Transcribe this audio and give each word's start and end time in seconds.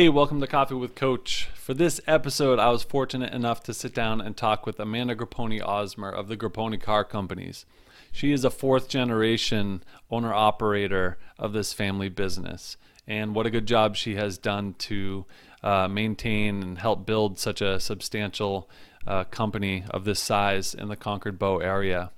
Hey, 0.00 0.08
welcome 0.08 0.40
to 0.40 0.46
Coffee 0.46 0.76
with 0.76 0.94
Coach. 0.94 1.50
For 1.52 1.74
this 1.74 2.00
episode, 2.06 2.58
I 2.58 2.70
was 2.70 2.82
fortunate 2.82 3.34
enough 3.34 3.62
to 3.64 3.74
sit 3.74 3.92
down 3.92 4.22
and 4.22 4.34
talk 4.34 4.64
with 4.64 4.80
Amanda 4.80 5.14
Grappone 5.14 5.60
Osmer 5.60 6.10
of 6.10 6.28
the 6.28 6.38
Grappone 6.38 6.80
Car 6.80 7.04
Companies. 7.04 7.66
She 8.10 8.32
is 8.32 8.42
a 8.42 8.48
fourth 8.48 8.88
generation 8.88 9.82
owner 10.10 10.32
operator 10.32 11.18
of 11.38 11.52
this 11.52 11.74
family 11.74 12.08
business. 12.08 12.78
And 13.06 13.34
what 13.34 13.44
a 13.44 13.50
good 13.50 13.66
job 13.66 13.94
she 13.94 14.14
has 14.14 14.38
done 14.38 14.72
to 14.78 15.26
uh, 15.62 15.86
maintain 15.86 16.62
and 16.62 16.78
help 16.78 17.04
build 17.04 17.38
such 17.38 17.60
a 17.60 17.78
substantial 17.78 18.70
uh, 19.06 19.24
company 19.24 19.84
of 19.90 20.06
this 20.06 20.20
size 20.20 20.72
in 20.72 20.88
the 20.88 20.96
Concord 20.96 21.38
Bow 21.38 21.58
area. 21.58 22.10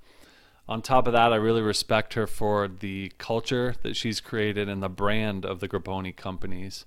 On 0.69 0.83
top 0.83 1.09
of 1.09 1.15
that, 1.15 1.33
I 1.33 1.37
really 1.37 1.63
respect 1.63 2.15
her 2.15 2.29
for 2.29 2.69
the 2.69 3.11
culture 3.19 3.75
that 3.83 3.97
she's 3.97 4.21
created 4.21 4.69
and 4.69 4.81
the 4.81 4.89
brand 4.89 5.45
of 5.45 5.59
the 5.59 5.69
Grappone 5.69 6.15
companies 6.15 6.85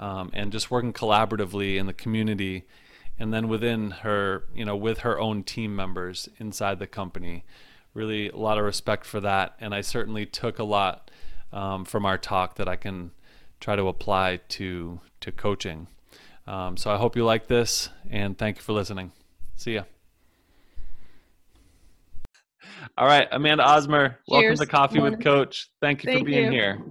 um, 0.00 0.30
and 0.32 0.50
just 0.50 0.70
working 0.70 0.92
collaboratively 0.92 1.76
in 1.76 1.86
the 1.86 1.92
community 1.92 2.64
and 3.18 3.32
then 3.34 3.48
within 3.48 3.90
her 3.90 4.44
you 4.54 4.64
know 4.64 4.74
with 4.74 5.00
her 5.00 5.20
own 5.20 5.44
team 5.44 5.76
members 5.76 6.28
inside 6.38 6.80
the 6.80 6.86
company. 6.86 7.44
Really 7.92 8.30
a 8.30 8.36
lot 8.36 8.56
of 8.56 8.64
respect 8.64 9.04
for 9.04 9.20
that. 9.20 9.54
And 9.60 9.74
i 9.74 9.82
certainly 9.82 10.26
took 10.26 10.58
a 10.58 10.64
lot 10.64 11.10
um, 11.52 11.84
from 11.84 12.04
our 12.06 12.18
talk 12.18 12.56
that 12.56 12.66
i 12.66 12.76
can 12.76 13.12
try 13.60 13.76
to 13.76 13.86
apply 13.86 14.40
to 14.48 15.00
to 15.20 15.30
coaching. 15.30 15.86
Um, 16.46 16.76
so 16.76 16.90
i 16.90 16.96
hope 16.96 17.14
you 17.14 17.24
like 17.24 17.46
this 17.46 17.90
and 18.10 18.36
thank 18.36 18.56
you 18.56 18.62
for 18.62 18.72
listening. 18.72 19.12
See 19.56 19.74
ya. 19.74 19.82
All 22.96 23.06
right 23.06 23.28
amanda 23.30 23.64
osmer 23.64 24.16
welcome 24.26 24.56
to 24.56 24.66
coffee 24.66 25.00
with 25.00 25.22
coach. 25.22 25.68
Thank 25.82 26.04
you 26.04 26.10
thank 26.10 26.20
for 26.20 26.24
being 26.24 26.46
you. 26.46 26.50
here. 26.52 26.82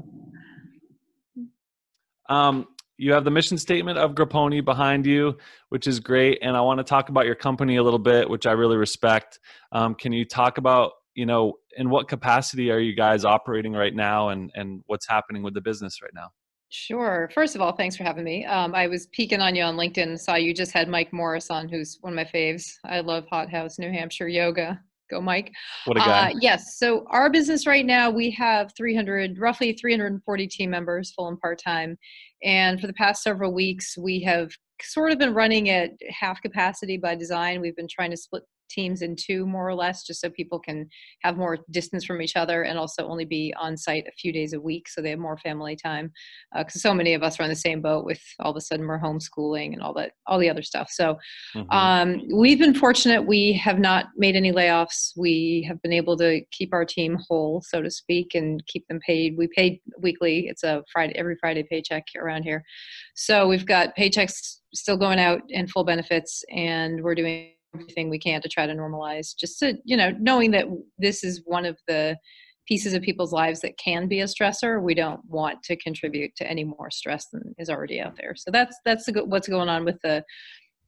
Um, 2.30 2.68
you 3.00 3.14
have 3.14 3.24
the 3.24 3.32
mission 3.32 3.58
statement 3.58 3.98
of 3.98 4.14
Grappone 4.14 4.64
behind 4.66 5.06
you, 5.06 5.38
which 5.70 5.88
is 5.88 6.02
great. 6.02 6.38
And 6.42 6.58
I 6.58 6.62
want 6.62 6.80
to 6.80 6.84
talk 6.84 7.08
about 7.08 7.26
your 7.26 7.34
company 7.34 7.78
a 7.78 7.84
little 7.84 7.98
bit, 7.98 8.30
which 8.30 8.46
I 8.46 8.52
really 8.52 8.76
respect. 8.76 9.40
Um, 9.72 9.96
can 9.96 10.12
you 10.12 10.26
talk 10.26 10.58
about, 10.58 10.92
you 11.16 11.26
know, 11.26 11.54
in 11.78 11.90
what 11.90 12.10
capacity 12.10 12.70
are 12.72 12.80
you 12.80 12.94
guys 12.94 13.24
operating 13.24 13.72
right 13.72 13.96
now 13.96 14.30
and, 14.30 14.52
and 14.54 14.84
what's 14.88 15.08
happening 15.08 15.44
with 15.44 15.54
the 15.54 15.62
business 15.62 16.02
right 16.02 16.12
now? 16.14 16.28
Sure. 16.68 17.32
First 17.34 17.56
of 17.56 17.62
all, 17.62 17.72
thanks 17.72 17.96
for 17.96 18.04
having 18.04 18.26
me. 18.26 18.46
Um, 18.46 18.76
I 18.76 18.88
was 18.88 19.08
peeking 19.08 19.40
on 19.40 19.56
you 19.56 19.64
on 19.64 19.78
LinkedIn, 19.78 20.20
saw 20.20 20.36
you 20.36 20.54
just 20.54 20.74
had 20.74 20.90
Mike 20.90 21.14
Morris 21.14 21.50
on, 21.50 21.70
who's 21.70 21.98
one 22.02 22.12
of 22.12 22.18
my 22.18 22.26
faves. 22.26 22.74
I 22.84 23.00
love 23.00 23.26
Hot 23.30 23.50
House 23.50 23.80
New 23.80 23.92
Hampshire 23.92 24.28
yoga. 24.28 24.80
Go, 25.10 25.22
Mike. 25.22 25.52
What 25.86 25.98
a 25.98 26.02
guy. 26.02 26.32
Uh, 26.32 26.36
yes. 26.40 26.78
So 26.78 27.06
our 27.10 27.30
business 27.30 27.66
right 27.66 27.86
now, 27.86 28.10
we 28.10 28.30
have 28.32 28.72
300, 28.78 29.40
roughly 29.40 29.74
340 29.74 30.48
team 30.48 30.70
members, 30.70 31.12
full 31.12 31.28
and 31.28 31.40
part 31.40 31.60
time. 31.64 31.98
And 32.44 32.80
for 32.80 32.88
the 32.88 32.94
past 32.94 33.24
several 33.24 33.54
weeks, 33.54 33.98
we 33.98 34.22
have 34.22 34.52
sort 34.82 35.12
of 35.12 35.18
been 35.18 35.34
running 35.34 35.70
at 35.70 35.92
half 36.10 36.42
capacity 36.42 36.98
by 36.98 37.16
design. 37.16 37.60
We've 37.60 37.76
been 37.76 37.88
trying 37.90 38.12
to 38.12 38.18
split 38.18 38.44
teams 38.70 39.02
in 39.02 39.16
two 39.16 39.46
more 39.46 39.68
or 39.68 39.76
less 39.76 40.04
just 40.04 40.22
so 40.22 40.30
people 40.30 40.60
can 40.60 40.88
have 41.22 41.38
more 41.38 41.58
distance 41.72 42.06
from 42.06 42.22
each 42.22 42.36
other 42.36 42.64
and 42.64 42.78
also 42.78 43.08
only 43.08 43.26
be 43.26 43.54
on 43.60 43.76
site 43.76 44.06
a 44.08 44.12
few 44.12 44.32
days 44.32 44.54
a 44.54 44.60
week 44.60 44.88
so 44.88 45.02
they 45.02 45.10
have 45.10 45.20
more 45.20 45.38
family 45.38 45.76
time 45.76 46.12
because 46.58 46.76
uh, 46.76 46.90
so 46.90 46.94
many 46.94 47.14
of 47.14 47.24
us 47.24 47.40
are 47.40 47.44
on 47.44 47.50
the 47.50 47.56
same 47.56 47.82
boat 47.82 48.06
with 48.06 48.22
all 48.40 48.52
of 48.52 48.58
a 48.58 48.62
sudden 48.62 48.88
we're 48.88 49.00
homeschooling 49.00 49.74
and 49.74 49.82
all 49.82 49.94
that 49.94 50.12
all 50.28 50.40
the 50.40 50.50
other 50.50 50.62
stuff. 50.62 50.90
So 50.90 51.18
mm-hmm. 51.56 51.70
um, 51.72 52.22
we've 52.34 52.60
been 52.60 52.74
fortunate. 52.74 53.26
We 53.26 53.54
have 53.54 53.80
not 53.80 54.08
made 54.18 54.36
any 54.36 54.52
layoffs. 54.52 55.14
We 55.18 55.66
have 55.68 55.82
been 55.82 55.94
able 55.94 56.18
to 56.18 56.42
keep 56.52 56.74
our 56.74 56.86
team 56.86 57.18
whole 57.28 57.64
so 57.66 57.82
to 57.82 57.92
speak 57.92 58.36
and 58.36 58.66
keep 58.68 58.88
them 58.88 59.00
paid. 59.06 59.38
We 59.38 59.48
pay 59.48 59.82
weekly. 60.00 60.48
It's 60.48 60.64
a 60.64 60.84
friday 60.92 61.14
every 61.16 61.36
friday 61.40 61.64
paycheck 61.64 62.06
around 62.18 62.44
here. 62.44 62.64
So 63.16 63.48
we've 63.48 63.66
got 63.66 63.96
paychecks 63.98 64.58
still 64.74 64.98
going 64.98 65.20
out 65.20 65.42
and 65.54 65.70
full 65.70 65.84
benefits 65.84 66.44
and 66.52 67.02
we're 67.04 67.16
doing 67.16 67.52
everything 67.74 68.10
we 68.10 68.20
can 68.20 68.42
to 68.42 68.50
try 68.50 68.66
to 68.66 68.74
normalize 68.74 69.36
just 69.38 69.60
to 69.60 69.78
you 69.84 69.96
know 69.96 70.12
knowing 70.20 70.52
that 70.52 70.66
this 70.98 71.24
is 71.24 71.42
one 71.46 71.66
of 71.66 71.78
the 71.88 72.18
pieces 72.70 72.94
of 72.94 73.02
people's 73.02 73.34
lives 73.34 73.62
that 73.62 73.78
can 73.80 74.08
be 74.08 74.22
a 74.22 74.26
stressor 74.26 74.80
we 74.82 74.94
don't 74.94 75.20
want 75.28 75.62
to 75.64 75.76
contribute 75.78 76.32
to 76.36 76.48
any 76.48 76.64
more 76.64 76.92
stress 76.92 77.26
than 77.34 77.42
is 77.58 77.70
already 77.70 78.00
out 78.00 78.16
there. 78.16 78.36
So 78.36 78.52
that's 78.52 78.78
that's 78.86 79.06
the, 79.06 79.26
what's 79.26 79.48
going 79.48 79.70
on 79.70 79.84
with 79.84 80.00
the 80.04 80.24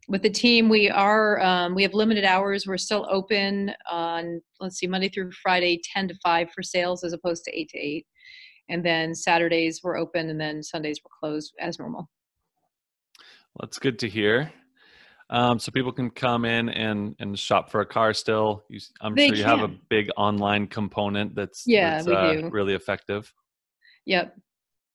with 0.07 0.21
the 0.21 0.29
team. 0.29 0.69
We 0.69 0.91
are 0.91 1.41
um, 1.41 1.73
we 1.73 1.81
have 1.81 1.95
limited 1.95 2.23
hours. 2.23 2.67
We're 2.67 2.77
still 2.77 3.07
open 3.09 3.73
on 3.89 4.41
let's 4.59 4.77
see 4.77 4.87
monday 4.87 5.09
through 5.09 5.31
friday 5.31 5.81
10 5.91 6.09
to 6.09 6.15
5 6.23 6.51
for 6.51 6.61
sales 6.61 7.03
as 7.03 7.13
opposed 7.13 7.43
to 7.45 7.59
8 7.59 7.69
to 7.69 7.77
8 7.79 8.05
and 8.69 8.85
then 8.85 9.15
saturdays 9.15 9.81
we're 9.83 9.97
open 9.97 10.29
and 10.29 10.39
then 10.39 10.61
sundays 10.61 10.99
we're 11.03 11.29
closed 11.29 11.53
as 11.59 11.79
normal. 11.79 12.07
Well, 13.55 13.67
that's 13.67 13.79
good 13.79 13.97
to 13.99 14.07
hear 14.07 14.53
um, 15.31 15.59
so 15.59 15.71
people 15.71 15.93
can 15.93 16.09
come 16.09 16.43
in 16.45 16.69
and 16.69 17.15
and 17.19 17.39
shop 17.39 17.71
for 17.71 17.81
a 17.81 17.85
car 17.85 18.13
still. 18.13 18.63
You, 18.69 18.79
I'm 18.99 19.15
they 19.15 19.29
sure 19.29 19.37
you 19.37 19.43
can. 19.43 19.59
have 19.59 19.69
a 19.69 19.73
big 19.89 20.09
online 20.17 20.67
component 20.67 21.35
that's 21.35 21.63
yeah 21.65 22.01
that's, 22.01 22.07
uh, 22.07 22.49
really 22.51 22.73
effective. 22.73 23.33
Yep. 24.05 24.35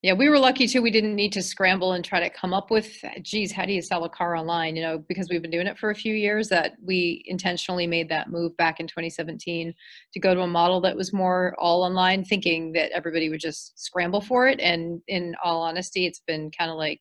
Yeah, 0.03 0.13
we 0.13 0.29
were 0.29 0.39
lucky 0.39 0.69
too. 0.69 0.83
We 0.83 0.91
didn't 0.91 1.17
need 1.17 1.33
to 1.33 1.43
scramble 1.43 1.95
and 1.95 2.05
try 2.05 2.21
to 2.21 2.31
come 2.31 2.53
up 2.53 2.71
with, 2.71 3.03
geez, 3.23 3.51
how 3.51 3.65
do 3.65 3.73
you 3.73 3.81
sell 3.81 4.05
a 4.05 4.11
car 4.11 4.37
online? 4.37 4.77
You 4.77 4.83
know, 4.83 4.99
because 4.99 5.29
we've 5.31 5.43
been 5.43 5.51
doing 5.51 5.67
it 5.67 5.79
for 5.79 5.91
a 5.91 5.95
few 5.95 6.15
years. 6.15 6.49
That 6.49 6.75
we 6.85 7.25
intentionally 7.27 7.87
made 7.87 8.09
that 8.11 8.31
move 8.31 8.57
back 8.59 8.79
in 8.79 8.87
2017 8.87 9.75
to 10.13 10.21
go 10.21 10.35
to 10.35 10.43
a 10.43 10.47
model 10.47 10.81
that 10.83 10.97
was 10.97 11.15
more 11.15 11.57
all 11.59 11.83
online, 11.83 12.25
thinking 12.25 12.73
that 12.73 12.93
everybody 12.93 13.31
would 13.31 13.41
just 13.41 13.83
scramble 13.83 14.21
for 14.21 14.47
it. 14.47 14.61
And 14.61 15.01
in 15.09 15.35
all 15.43 15.63
honesty, 15.63 16.07
it's 16.07 16.21
been 16.27 16.51
kind 16.51 16.71
of 16.71 16.77
like 16.77 17.01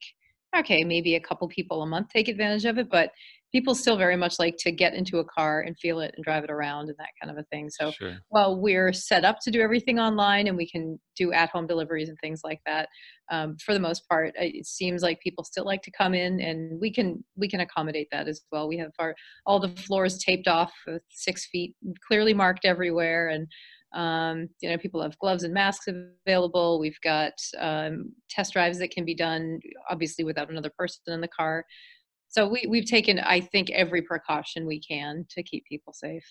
okay, 0.58 0.84
maybe 0.84 1.14
a 1.14 1.20
couple 1.20 1.46
people 1.48 1.82
a 1.82 1.86
month 1.86 2.08
take 2.08 2.28
advantage 2.28 2.64
of 2.64 2.78
it, 2.78 2.88
but 2.90 3.10
people 3.52 3.74
still 3.74 3.96
very 3.96 4.16
much 4.16 4.38
like 4.38 4.56
to 4.58 4.70
get 4.70 4.92
into 4.92 5.18
a 5.18 5.24
car 5.24 5.60
and 5.62 5.78
feel 5.78 6.00
it 6.00 6.12
and 6.16 6.24
drive 6.24 6.44
it 6.44 6.50
around 6.50 6.88
and 6.88 6.96
that 6.98 7.08
kind 7.20 7.30
of 7.30 7.38
a 7.38 7.44
thing. 7.44 7.70
So 7.70 7.90
sure. 7.92 8.16
while 8.28 8.60
we're 8.60 8.92
set 8.92 9.24
up 9.24 9.38
to 9.42 9.50
do 9.50 9.60
everything 9.60 9.98
online 9.98 10.48
and 10.48 10.56
we 10.56 10.68
can 10.68 10.98
do 11.16 11.32
at 11.32 11.50
home 11.50 11.66
deliveries 11.66 12.08
and 12.08 12.18
things 12.20 12.40
like 12.44 12.60
that, 12.66 12.88
um, 13.30 13.56
for 13.64 13.72
the 13.72 13.80
most 13.80 14.06
part, 14.08 14.34
it 14.36 14.66
seems 14.66 15.02
like 15.02 15.20
people 15.20 15.44
still 15.44 15.64
like 15.64 15.82
to 15.82 15.90
come 15.90 16.12
in 16.12 16.40
and 16.40 16.78
we 16.80 16.92
can 16.92 17.24
we 17.36 17.48
can 17.48 17.60
accommodate 17.60 18.08
that 18.12 18.28
as 18.28 18.42
well. 18.52 18.68
We 18.68 18.78
have 18.78 18.92
our 18.98 19.14
all 19.46 19.60
the 19.60 19.70
floors 19.70 20.18
taped 20.18 20.48
off 20.48 20.72
with 20.86 21.02
six 21.10 21.46
feet 21.46 21.74
clearly 22.06 22.34
marked 22.34 22.64
everywhere 22.64 23.28
and 23.28 23.46
um, 23.96 24.48
you 24.60 24.68
know, 24.68 24.76
people 24.76 25.02
have 25.02 25.18
gloves 25.18 25.42
and 25.42 25.54
masks 25.54 25.88
available. 25.88 26.78
We've 26.78 27.00
got 27.02 27.32
um, 27.58 28.12
test 28.28 28.52
drives 28.52 28.78
that 28.78 28.90
can 28.90 29.06
be 29.06 29.14
done, 29.14 29.58
obviously, 29.90 30.22
without 30.22 30.50
another 30.50 30.70
person 30.78 31.00
in 31.08 31.22
the 31.22 31.28
car. 31.28 31.64
So 32.28 32.46
we, 32.46 32.66
we've 32.68 32.84
taken, 32.84 33.18
I 33.18 33.40
think, 33.40 33.70
every 33.70 34.02
precaution 34.02 34.66
we 34.66 34.80
can 34.80 35.24
to 35.30 35.42
keep 35.42 35.64
people 35.64 35.94
safe. 35.94 36.26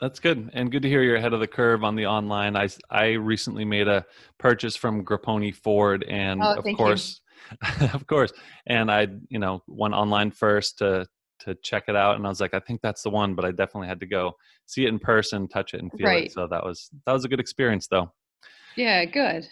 That's 0.00 0.20
good, 0.20 0.50
and 0.54 0.70
good 0.70 0.82
to 0.82 0.88
hear 0.88 1.02
you're 1.02 1.16
ahead 1.16 1.32
of 1.32 1.40
the 1.40 1.46
curve 1.46 1.84
on 1.84 1.96
the 1.96 2.06
online. 2.06 2.56
I 2.56 2.68
I 2.90 3.10
recently 3.10 3.64
made 3.64 3.88
a 3.88 4.04
purchase 4.38 4.74
from 4.74 5.04
Grappone 5.04 5.54
Ford, 5.54 6.04
and 6.08 6.42
oh, 6.42 6.54
of 6.54 6.64
course, 6.76 7.20
of 7.92 8.06
course, 8.08 8.32
and 8.66 8.90
I 8.90 9.06
you 9.28 9.38
know 9.38 9.62
went 9.68 9.94
online 9.94 10.32
first 10.32 10.78
to 10.78 11.06
to 11.44 11.54
check 11.62 11.84
it 11.88 11.96
out 11.96 12.16
and 12.16 12.26
i 12.26 12.28
was 12.28 12.40
like 12.40 12.54
i 12.54 12.60
think 12.60 12.80
that's 12.82 13.02
the 13.02 13.10
one 13.10 13.34
but 13.34 13.44
i 13.44 13.50
definitely 13.50 13.88
had 13.88 14.00
to 14.00 14.06
go 14.06 14.32
see 14.66 14.84
it 14.84 14.88
in 14.88 14.98
person 14.98 15.48
touch 15.48 15.74
it 15.74 15.80
and 15.80 15.90
feel 15.92 16.06
right. 16.06 16.26
it 16.26 16.32
so 16.32 16.46
that 16.46 16.64
was 16.64 16.90
that 17.06 17.12
was 17.12 17.24
a 17.24 17.28
good 17.28 17.40
experience 17.40 17.86
though 17.88 18.10
yeah 18.76 19.04
good 19.04 19.46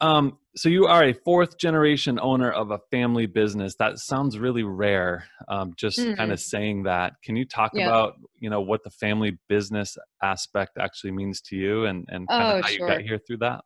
um 0.00 0.36
so 0.54 0.68
you 0.68 0.86
are 0.86 1.04
a 1.04 1.14
fourth 1.14 1.56
generation 1.56 2.18
owner 2.20 2.50
of 2.50 2.70
a 2.70 2.78
family 2.90 3.26
business 3.26 3.74
that 3.78 3.98
sounds 3.98 4.38
really 4.38 4.62
rare 4.62 5.24
um 5.48 5.72
just 5.76 5.98
mm-hmm. 5.98 6.14
kind 6.14 6.30
of 6.30 6.40
saying 6.40 6.82
that 6.82 7.14
can 7.24 7.36
you 7.36 7.46
talk 7.46 7.72
yeah. 7.74 7.86
about 7.86 8.14
you 8.38 8.50
know 8.50 8.60
what 8.60 8.84
the 8.84 8.90
family 8.90 9.38
business 9.48 9.96
aspect 10.22 10.72
actually 10.78 11.12
means 11.12 11.40
to 11.40 11.56
you 11.56 11.86
and 11.86 12.04
and 12.08 12.28
kind 12.28 12.42
oh, 12.42 12.58
of 12.58 12.64
how 12.64 12.70
sure. 12.70 12.88
you 12.88 12.94
got 12.94 13.02
here 13.02 13.18
through 13.18 13.38
that 13.38 13.62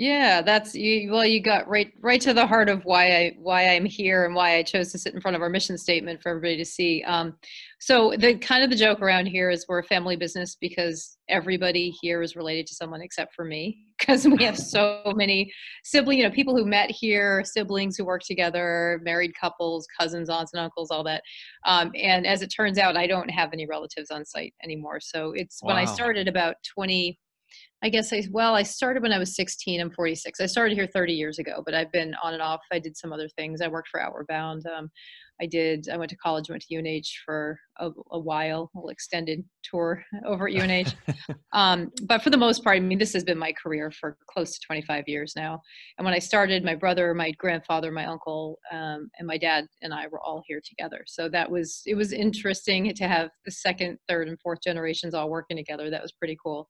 yeah, 0.00 0.40
that's 0.40 0.74
you. 0.74 1.12
Well, 1.12 1.26
you 1.26 1.42
got 1.42 1.68
right 1.68 1.92
right 2.00 2.22
to 2.22 2.32
the 2.32 2.46
heart 2.46 2.70
of 2.70 2.86
why 2.86 3.16
I 3.16 3.36
why 3.38 3.68
I'm 3.68 3.84
here 3.84 4.24
and 4.24 4.34
why 4.34 4.56
I 4.56 4.62
chose 4.62 4.90
to 4.92 4.98
sit 4.98 5.12
in 5.12 5.20
front 5.20 5.36
of 5.36 5.42
our 5.42 5.50
mission 5.50 5.76
statement 5.76 6.22
for 6.22 6.30
everybody 6.30 6.56
to 6.56 6.64
see. 6.64 7.02
Um, 7.02 7.36
so 7.80 8.14
the 8.18 8.38
kind 8.38 8.64
of 8.64 8.70
the 8.70 8.76
joke 8.76 9.02
around 9.02 9.26
here 9.26 9.50
is 9.50 9.66
we're 9.68 9.80
a 9.80 9.84
family 9.84 10.16
business 10.16 10.56
because 10.58 11.18
everybody 11.28 11.90
here 12.00 12.22
is 12.22 12.34
related 12.34 12.66
to 12.68 12.74
someone 12.74 13.02
except 13.02 13.34
for 13.34 13.44
me 13.44 13.76
because 13.98 14.26
we 14.26 14.42
have 14.42 14.56
so 14.56 15.02
many 15.14 15.52
sibling, 15.84 16.16
you 16.16 16.24
know, 16.24 16.30
people 16.30 16.56
who 16.56 16.64
met 16.64 16.90
here, 16.90 17.44
siblings 17.44 17.98
who 17.98 18.06
work 18.06 18.22
together, 18.22 19.02
married 19.04 19.32
couples, 19.38 19.86
cousins, 19.98 20.30
aunts 20.30 20.54
and 20.54 20.62
uncles, 20.62 20.90
all 20.90 21.04
that. 21.04 21.22
Um, 21.66 21.92
and 21.94 22.26
as 22.26 22.40
it 22.40 22.48
turns 22.48 22.78
out, 22.78 22.96
I 22.96 23.06
don't 23.06 23.28
have 23.28 23.50
any 23.52 23.66
relatives 23.66 24.10
on 24.10 24.24
site 24.24 24.54
anymore. 24.64 24.98
So 25.00 25.34
it's 25.36 25.62
wow. 25.62 25.74
when 25.74 25.76
I 25.76 25.84
started 25.84 26.26
about 26.26 26.56
20 26.74 27.18
I 27.82 27.88
guess 27.88 28.12
I 28.12 28.22
well, 28.30 28.54
I 28.54 28.62
started 28.62 29.02
when 29.02 29.12
I 29.12 29.18
was 29.18 29.34
16. 29.36 29.80
I'm 29.80 29.90
46. 29.90 30.40
I 30.40 30.46
started 30.46 30.74
here 30.74 30.86
30 30.86 31.14
years 31.14 31.38
ago, 31.38 31.62
but 31.64 31.74
I've 31.74 31.90
been 31.92 32.14
on 32.22 32.34
and 32.34 32.42
off. 32.42 32.60
I 32.72 32.78
did 32.78 32.96
some 32.96 33.12
other 33.12 33.28
things. 33.28 33.60
I 33.60 33.68
worked 33.68 33.88
for 33.88 34.00
Outward 34.00 34.26
Bound. 34.26 34.66
Um, 34.66 34.90
I 35.40 35.46
did. 35.46 35.88
I 35.90 35.96
went 35.96 36.10
to 36.10 36.16
college, 36.16 36.50
went 36.50 36.62
to 36.68 36.76
UNH 36.76 37.06
for 37.24 37.58
a, 37.78 37.90
a 38.10 38.18
while, 38.18 38.70
a 38.74 38.78
little 38.78 38.90
extended 38.90 39.42
tour 39.62 40.04
over 40.26 40.48
at 40.48 40.54
UNH. 40.54 40.94
um, 41.52 41.90
but 42.04 42.22
for 42.22 42.30
the 42.30 42.36
most 42.36 42.62
part, 42.62 42.76
I 42.76 42.80
mean, 42.80 42.98
this 42.98 43.14
has 43.14 43.24
been 43.24 43.38
my 43.38 43.52
career 43.52 43.90
for 43.90 44.18
close 44.28 44.52
to 44.52 44.66
25 44.66 45.04
years 45.06 45.32
now. 45.34 45.60
And 45.96 46.04
when 46.04 46.14
I 46.14 46.18
started, 46.18 46.64
my 46.64 46.74
brother, 46.74 47.14
my 47.14 47.30
grandfather, 47.32 47.90
my 47.90 48.04
uncle, 48.04 48.58
um, 48.70 49.10
and 49.18 49.26
my 49.26 49.38
dad 49.38 49.66
and 49.80 49.94
I 49.94 50.08
were 50.08 50.20
all 50.20 50.42
here 50.46 50.60
together. 50.64 51.04
So 51.06 51.28
that 51.30 51.50
was 51.50 51.82
it 51.86 51.94
was 51.94 52.12
interesting 52.12 52.92
to 52.94 53.08
have 53.08 53.30
the 53.44 53.50
second, 53.50 53.98
third, 54.08 54.28
and 54.28 54.38
fourth 54.40 54.60
generations 54.62 55.14
all 55.14 55.30
working 55.30 55.56
together. 55.56 55.88
That 55.88 56.02
was 56.02 56.12
pretty 56.12 56.36
cool. 56.42 56.68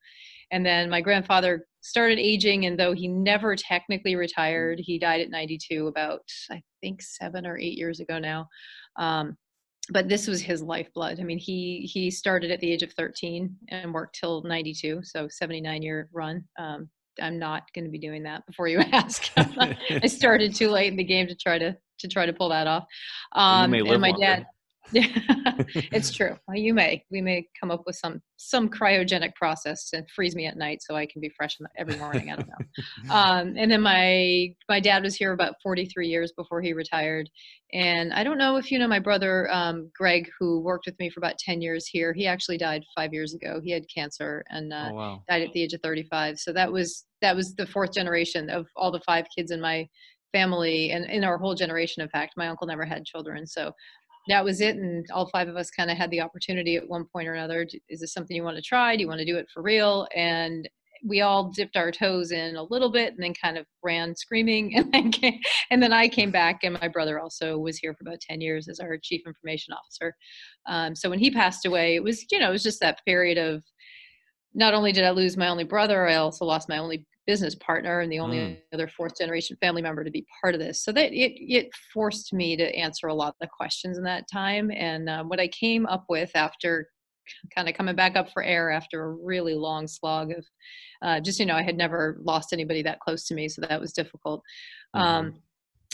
And 0.50 0.64
then 0.64 0.90
my 0.90 1.00
grandfather 1.00 1.66
started 1.80 2.18
aging, 2.18 2.66
and 2.66 2.78
though 2.78 2.92
he 2.92 3.08
never 3.08 3.56
technically 3.56 4.16
retired, 4.16 4.80
he 4.80 4.98
died 4.98 5.20
at 5.20 5.30
92 5.30 5.86
about, 5.86 6.22
I 6.50 6.62
think, 6.80 7.02
seven 7.02 7.46
or 7.46 7.58
eight 7.58 7.78
years 7.78 8.00
ago 8.00 8.18
now. 8.18 8.48
Um, 8.96 9.36
but 9.92 10.08
this 10.08 10.26
was 10.26 10.40
his 10.40 10.62
lifeblood. 10.62 11.20
I 11.20 11.24
mean, 11.24 11.38
he 11.38 11.88
he 11.92 12.10
started 12.10 12.50
at 12.50 12.60
the 12.60 12.70
age 12.70 12.82
of 12.82 12.92
13 12.92 13.56
and 13.68 13.94
worked 13.94 14.18
till 14.18 14.42
92, 14.42 15.00
so 15.02 15.26
79 15.28 15.82
year 15.82 16.08
run. 16.12 16.44
Um, 16.58 16.88
I'm 17.20 17.38
not 17.38 17.64
going 17.74 17.84
to 17.84 17.90
be 17.90 17.98
doing 17.98 18.22
that 18.24 18.46
before 18.46 18.68
you 18.68 18.78
ask. 18.92 19.30
I 19.36 20.06
started 20.06 20.54
too 20.54 20.70
late 20.70 20.88
in 20.88 20.96
the 20.96 21.04
game 21.04 21.26
to 21.28 21.34
try 21.34 21.58
to 21.58 21.76
to 21.98 22.08
try 22.08 22.26
to 22.26 22.32
pull 22.32 22.48
that 22.48 22.66
off. 22.66 22.84
Um, 23.32 23.74
and 23.74 24.00
my 24.00 24.10
longer. 24.10 24.46
Yeah, 24.92 25.06
it's 25.92 26.12
true. 26.12 26.36
Well, 26.46 26.56
you 26.56 26.74
may. 26.74 27.04
We 27.10 27.20
may 27.20 27.46
come 27.58 27.70
up 27.70 27.82
with 27.86 27.96
some 27.96 28.20
some 28.36 28.68
cryogenic 28.68 29.34
process 29.34 29.90
to 29.90 30.04
freeze 30.14 30.34
me 30.34 30.46
at 30.46 30.56
night 30.56 30.82
so 30.82 30.96
I 30.96 31.06
can 31.06 31.20
be 31.20 31.30
fresh 31.36 31.56
every 31.76 31.96
morning. 31.96 32.30
I 32.30 32.36
don't 32.36 32.48
know. 32.48 33.14
um, 33.14 33.54
and 33.56 33.70
then 33.70 33.82
my 33.82 34.54
my 34.68 34.80
dad 34.80 35.02
was 35.02 35.16
here 35.16 35.32
about 35.32 35.54
43 35.62 36.08
years 36.08 36.32
before 36.36 36.60
he 36.60 36.72
retired. 36.72 37.28
And 37.72 38.12
I 38.12 38.24
don't 38.24 38.38
know 38.38 38.56
if 38.56 38.72
you 38.72 38.78
know 38.78 38.88
my 38.88 38.98
brother 38.98 39.48
um, 39.52 39.90
Greg, 39.94 40.28
who 40.38 40.60
worked 40.60 40.86
with 40.86 40.98
me 40.98 41.08
for 41.08 41.20
about 41.20 41.38
10 41.38 41.60
years 41.60 41.86
here. 41.86 42.12
He 42.12 42.26
actually 42.26 42.58
died 42.58 42.82
five 42.96 43.12
years 43.12 43.34
ago. 43.34 43.60
He 43.62 43.70
had 43.70 43.84
cancer 43.94 44.44
and 44.50 44.72
uh, 44.72 44.88
oh, 44.90 44.94
wow. 44.94 45.22
died 45.28 45.42
at 45.42 45.52
the 45.52 45.62
age 45.62 45.72
of 45.72 45.80
35. 45.82 46.38
So 46.38 46.52
that 46.52 46.72
was 46.72 47.04
that 47.22 47.36
was 47.36 47.54
the 47.54 47.66
fourth 47.66 47.92
generation 47.92 48.50
of 48.50 48.66
all 48.76 48.90
the 48.90 49.00
five 49.00 49.26
kids 49.36 49.50
in 49.50 49.60
my 49.60 49.86
family 50.32 50.92
and 50.92 51.04
in 51.06 51.24
our 51.24 51.38
whole 51.38 51.54
generation 51.54 52.02
in 52.02 52.08
fact 52.08 52.34
my 52.36 52.48
uncle 52.48 52.66
never 52.66 52.84
had 52.84 53.04
children 53.04 53.46
so 53.46 53.72
that 54.28 54.44
was 54.44 54.60
it 54.60 54.76
and 54.76 55.06
all 55.12 55.28
five 55.30 55.48
of 55.48 55.56
us 55.56 55.70
kind 55.70 55.90
of 55.90 55.96
had 55.96 56.10
the 56.10 56.20
opportunity 56.20 56.76
at 56.76 56.88
one 56.88 57.04
point 57.12 57.28
or 57.28 57.34
another 57.34 57.66
is 57.88 58.00
this 58.00 58.12
something 58.12 58.36
you 58.36 58.42
want 58.42 58.56
to 58.56 58.62
try 58.62 58.96
do 58.96 59.02
you 59.02 59.08
want 59.08 59.18
to 59.18 59.24
do 59.24 59.36
it 59.36 59.46
for 59.52 59.62
real 59.62 60.06
and 60.14 60.68
we 61.04 61.20
all 61.22 61.50
dipped 61.50 61.76
our 61.76 61.90
toes 61.90 62.30
in 62.30 62.56
a 62.56 62.62
little 62.64 62.90
bit 62.90 63.14
and 63.14 63.22
then 63.22 63.34
kind 63.34 63.56
of 63.56 63.66
ran 63.82 64.14
screaming 64.14 64.76
and 64.76 64.92
then 64.92 65.10
came, 65.10 65.40
and 65.70 65.82
then 65.82 65.92
I 65.92 66.08
came 66.08 66.30
back 66.30 66.60
and 66.62 66.78
my 66.80 66.88
brother 66.88 67.18
also 67.18 67.58
was 67.58 67.78
here 67.78 67.94
for 67.94 68.02
about 68.02 68.20
10 68.20 68.40
years 68.40 68.68
as 68.68 68.80
our 68.80 68.98
chief 69.02 69.22
information 69.26 69.74
officer. 69.74 70.14
Um, 70.66 70.94
so 70.94 71.08
when 71.08 71.18
he 71.18 71.30
passed 71.30 71.66
away, 71.66 71.94
it 71.94 72.02
was, 72.02 72.24
you 72.30 72.38
know, 72.38 72.48
it 72.48 72.52
was 72.52 72.62
just 72.62 72.80
that 72.80 73.00
period 73.04 73.38
of 73.38 73.62
not 74.52 74.74
only 74.74 74.92
did 74.92 75.04
I 75.04 75.10
lose 75.10 75.36
my 75.36 75.48
only 75.48 75.64
brother, 75.64 76.08
I 76.08 76.16
also 76.16 76.44
lost 76.44 76.68
my 76.68 76.78
only 76.78 77.06
business 77.26 77.54
partner 77.54 78.00
and 78.00 78.10
the 78.10 78.18
only 78.18 78.38
mm. 78.38 78.58
other 78.72 78.88
fourth 78.88 79.16
generation 79.18 79.56
family 79.60 79.82
member 79.82 80.04
to 80.04 80.10
be 80.10 80.26
part 80.40 80.54
of 80.54 80.60
this. 80.60 80.82
So 80.82 80.92
that 80.92 81.12
it 81.12 81.32
it 81.38 81.70
forced 81.92 82.32
me 82.32 82.56
to 82.56 82.74
answer 82.74 83.08
a 83.08 83.14
lot 83.14 83.28
of 83.28 83.34
the 83.40 83.46
questions 83.46 83.98
in 83.98 84.04
that 84.04 84.28
time. 84.32 84.70
And 84.70 85.08
uh, 85.08 85.24
what 85.24 85.40
I 85.40 85.48
came 85.48 85.86
up 85.86 86.04
with 86.08 86.30
after 86.34 86.88
kind 87.54 87.68
of 87.68 87.74
coming 87.74 87.94
back 87.94 88.16
up 88.16 88.32
for 88.32 88.42
air 88.42 88.70
after 88.70 89.04
a 89.04 89.12
really 89.12 89.54
long 89.54 89.86
slog 89.86 90.32
of 90.32 90.44
uh, 91.02 91.20
just 91.20 91.38
you 91.38 91.46
know 91.46 91.54
I 91.54 91.62
had 91.62 91.76
never 91.76 92.18
lost 92.22 92.52
anybody 92.52 92.82
that 92.82 93.00
close 93.00 93.26
to 93.26 93.34
me, 93.34 93.48
so 93.48 93.62
that 93.62 93.80
was 93.80 93.92
difficult. 93.92 94.42
Mm-hmm. 94.94 95.06
Um, 95.06 95.34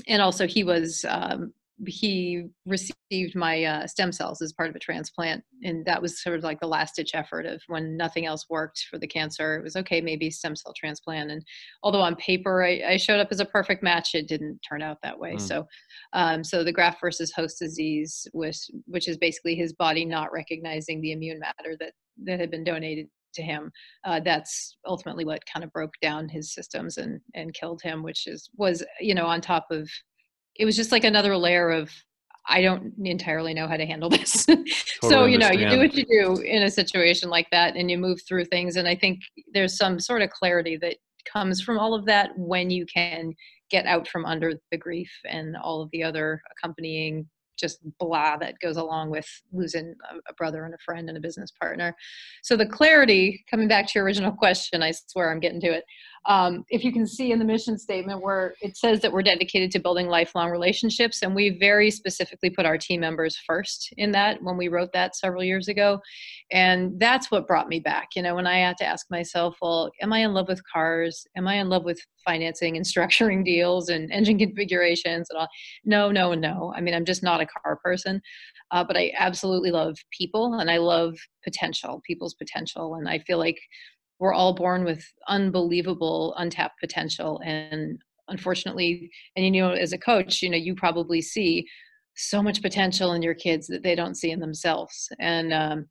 and 0.09 0.21
also 0.23 0.47
he 0.47 0.65
was 0.65 1.05
um, 1.09 1.53
he 1.87 2.45
received 2.65 3.35
my 3.35 3.65
uh, 3.65 3.87
stem 3.87 4.11
cells 4.11 4.41
as 4.41 4.53
part 4.53 4.71
of 4.71 4.77
a 4.77 4.81
transplant 4.81 5.45
and 5.63 5.85
that 5.85 6.01
was 6.01 6.23
sort 6.23 6.37
of 6.37 6.43
like 6.43 6.59
the 6.61 6.67
last 6.67 6.97
ditch 6.97 7.11
effort 7.13 7.45
of 7.45 7.61
when 7.67 7.97
nothing 7.97 8.25
else 8.25 8.47
worked 8.49 8.87
for 8.91 8.99
the 8.99 9.07
cancer 9.07 9.57
it 9.57 9.63
was 9.63 9.77
okay 9.77 10.01
maybe 10.01 10.31
stem 10.31 10.57
cell 10.57 10.73
transplant 10.75 11.31
and 11.31 11.45
although 11.83 12.01
on 12.01 12.17
paper 12.17 12.65
i, 12.65 12.81
I 12.89 12.97
showed 12.97 13.21
up 13.21 13.29
as 13.31 13.41
a 13.41 13.45
perfect 13.45 13.83
match 13.83 14.15
it 14.15 14.27
didn't 14.27 14.59
turn 14.67 14.81
out 14.81 14.99
that 15.03 15.19
way 15.19 15.35
mm. 15.35 15.41
so 15.41 15.67
um, 16.15 16.43
so 16.43 16.65
the 16.65 16.73
graft 16.73 17.01
versus 17.01 17.33
host 17.33 17.59
disease 17.59 18.27
was 18.33 18.71
which 18.87 19.07
is 19.07 19.19
basically 19.19 19.55
his 19.55 19.75
body 19.75 20.05
not 20.05 20.33
recognizing 20.33 21.01
the 21.01 21.13
immune 21.13 21.41
matter 21.41 21.77
that 21.79 21.93
that 22.25 22.41
had 22.41 22.51
been 22.51 22.65
donated 22.65 23.07
to 23.35 23.43
him 23.43 23.71
uh, 24.05 24.19
that's 24.25 24.79
ultimately 24.87 25.27
what 25.27 25.43
kind 25.53 25.63
of 25.63 25.71
broke 25.73 25.93
down 26.01 26.27
his 26.27 26.55
systems 26.55 26.97
and 26.97 27.21
and 27.35 27.53
killed 27.53 27.83
him 27.83 28.03
which 28.03 28.27
is 28.27 28.49
was 28.57 28.83
you 28.99 29.15
know 29.15 29.27
on 29.27 29.43
top 29.43 29.67
of 29.71 29.91
it 30.59 30.65
was 30.65 30.77
just 30.77 30.93
like 30.93 31.05
another 31.05 31.37
layer 31.37 31.71
of 31.71 31.91
I 32.49 32.63
don't 32.63 32.93
entirely 33.05 33.55
know 33.55 33.67
how 33.67 33.77
to 33.77 33.87
handle 33.87 34.09
this. 34.11 34.45
totally 34.47 34.73
so, 35.03 35.25
you 35.25 35.39
know, 35.39 35.51
you 35.51 35.69
do 35.69 35.79
what 35.79 35.95
you 35.95 36.05
do 36.05 36.41
in 36.43 36.63
a 36.63 36.71
situation 36.71 37.29
like 37.29 37.49
that 37.51 37.77
and 37.77 37.91
you 37.91 37.99
move 37.99 38.21
through 38.23 38.45
things. 38.47 38.77
And 38.77 38.87
I 38.87 38.95
think 38.95 39.21
there's 39.53 39.77
some 39.77 39.99
sort 39.99 40.23
of 40.23 40.31
clarity 40.31 40.77
that 40.79 40.97
comes 41.31 41.61
from 41.61 41.79
all 41.79 41.95
of 41.95 42.05
that 42.07 42.31
when 42.37 42.71
you 42.71 42.87
can 42.87 43.33
get 43.69 43.85
out 43.87 44.07
from 44.07 44.25
under 44.25 44.55
the 44.71 44.79
grief 44.79 45.11
and 45.29 45.57
all 45.57 45.83
of 45.83 45.91
the 45.91 46.05
other 46.05 46.41
accompanying 46.57 47.27
just 47.59 47.79
blah 47.99 48.37
that 48.37 48.55
goes 48.61 48.77
along 48.77 49.11
with 49.11 49.27
losing 49.53 49.95
a 50.29 50.35
brother 50.35 50.65
and 50.65 50.75
a 50.75 50.79
friend 50.85 51.09
and 51.09 51.17
a 51.17 51.21
business 51.21 51.51
partner. 51.59 51.97
So 52.43 52.57
the 52.57 52.67
clarity, 52.67 53.45
coming 53.51 53.67
back 53.67 53.87
to 53.87 53.93
your 53.95 54.05
original 54.05 54.33
question, 54.33 54.83
I 54.83 54.93
swear 54.93 55.33
I'm 55.33 55.41
getting 55.41 55.61
to 55.63 55.73
it. 55.73 55.85
Um, 56.27 56.65
if 56.69 56.83
you 56.83 56.93
can 56.93 57.07
see 57.07 57.31
in 57.31 57.39
the 57.39 57.45
mission 57.45 57.79
statement 57.79 58.21
where 58.21 58.55
it 58.61 58.77
says 58.77 59.01
that 59.01 59.13
we're 59.13 59.23
dedicated 59.23 59.71
to 59.73 59.79
building 59.79 60.09
lifelong 60.09 60.51
relationships, 60.51 61.23
and 61.23 61.35
we 61.35 61.57
very 61.59 61.91
specifically 61.91 62.51
put 62.51 62.67
our 62.67 62.77
team 62.77 63.01
members 63.01 63.37
first 63.47 63.93
in 63.97 64.13
that 64.13 64.43
when 64.43 64.57
we 64.57 64.69
wrote 64.69 64.93
that 64.93 65.15
several 65.15 65.45
years 65.45 65.69
ago. 65.69 66.01
And 66.51 66.99
that's 66.99 67.31
what 67.31 67.47
brought 67.47 67.69
me 67.69 67.81
back. 67.81 68.09
You 68.17 68.23
know, 68.23 68.35
when 68.35 68.47
I 68.47 68.59
had 68.59 68.77
to 68.79 68.85
ask 68.85 69.07
myself, 69.11 69.57
well, 69.63 69.91
am 70.03 70.13
I 70.13 70.19
in 70.19 70.35
love 70.35 70.49
with 70.49 70.61
cars? 70.71 71.27
Am 71.37 71.47
I 71.47 71.55
in 71.55 71.69
love 71.69 71.85
with 71.85 72.01
financing 72.25 72.77
and 72.77 72.85
structuring 72.87 73.45
deals 73.45 73.89
and 73.89 74.11
engine 74.11 74.39
configurations 74.39 75.29
and 75.31 75.39
all? 75.39 75.49
No, 75.85 76.11
no, 76.11 76.35
no. 76.35 76.73
I 76.77 76.81
mean, 76.81 76.95
I'm 76.95 77.05
just 77.05 77.23
not 77.23 77.41
a 77.41 77.47
car 77.47 77.79
person. 77.83 78.21
Uh, 78.73 78.83
but 78.83 78.97
I 78.97 79.13
absolutely 79.17 79.71
love 79.71 79.97
people 80.11 80.55
and 80.55 80.71
I 80.71 80.79
love 80.79 81.17
potential, 81.45 82.03
people's 82.05 82.35
potential. 82.35 82.97
And 82.97 83.09
I 83.09 83.21
feel 83.21 83.39
like 83.39 83.61
we're 84.19 84.35
all 84.35 84.55
born 84.55 84.85
with 84.85 85.05
unbelievable 85.29 86.35
untapped 86.39 86.81
potential 86.81 87.41
and 87.45 87.99
unfortunately 88.29 89.11
and 89.37 89.55
you 89.55 89.63
know 89.63 89.73
as 89.73 89.93
a 89.93 89.99
coach 89.99 90.43
you 90.43 90.51
know 90.51 90.57
you 90.57 90.75
probably 90.75 91.21
see 91.21 91.67
so 92.15 92.43
much 92.43 92.63
potential 92.63 93.13
in 93.13 93.23
your 93.23 93.35
kids 93.35 93.67
that 93.67 93.83
they 93.83 93.95
don't 93.95 94.17
see 94.17 94.31
in 94.31 94.41
themselves 94.41 95.09
and 95.21 95.53
um, 95.53 95.87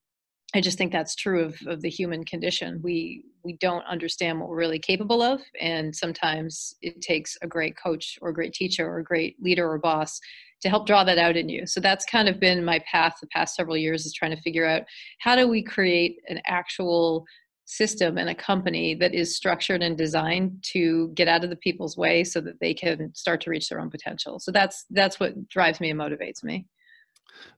i 0.53 0.61
just 0.61 0.77
think 0.77 0.91
that's 0.91 1.15
true 1.15 1.43
of, 1.43 1.55
of 1.67 1.81
the 1.81 1.89
human 1.89 2.23
condition. 2.23 2.79
We 2.83 3.23
we 3.43 3.57
don't 3.57 3.85
understand 3.85 4.39
what 4.39 4.49
we're 4.49 4.57
really 4.57 4.79
capable 4.79 5.21
of 5.21 5.39
and 5.61 5.95
sometimes 5.95 6.75
it 6.81 6.99
takes 7.01 7.37
a 7.43 7.47
great 7.47 7.77
coach 7.77 8.17
or 8.21 8.29
a 8.29 8.33
great 8.33 8.53
teacher 8.53 8.87
or 8.87 8.97
a 8.97 9.03
great 9.03 9.35
leader 9.41 9.71
or 9.71 9.77
boss 9.77 10.19
to 10.61 10.69
help 10.69 10.87
draw 10.87 11.03
that 11.03 11.19
out 11.19 11.37
in 11.37 11.47
you. 11.47 11.67
So 11.67 11.79
that's 11.79 12.05
kind 12.05 12.27
of 12.27 12.39
been 12.39 12.65
my 12.65 12.79
path 12.91 13.17
the 13.21 13.27
past 13.27 13.55
several 13.55 13.77
years 13.77 14.05
is 14.05 14.13
trying 14.13 14.35
to 14.35 14.41
figure 14.41 14.65
out 14.65 14.81
how 15.19 15.35
do 15.35 15.47
we 15.47 15.61
create 15.61 16.17
an 16.27 16.41
actual 16.47 17.25
system 17.65 18.17
and 18.17 18.29
a 18.29 18.35
company 18.35 18.93
that 18.95 19.13
is 19.13 19.35
structured 19.35 19.81
and 19.81 19.97
designed 19.97 20.63
to 20.71 21.09
get 21.09 21.27
out 21.27 21.43
of 21.43 21.49
the 21.49 21.55
people's 21.55 21.97
way 21.97 22.23
so 22.23 22.39
that 22.39 22.59
they 22.59 22.73
can 22.73 23.13
start 23.15 23.41
to 23.41 23.49
reach 23.49 23.69
their 23.69 23.79
own 23.79 23.89
potential. 23.89 24.39
So 24.39 24.51
that's 24.51 24.85
that's 24.91 25.19
what 25.19 25.47
drives 25.49 25.81
me 25.81 25.89
and 25.89 25.99
motivates 25.99 26.43
me. 26.43 26.67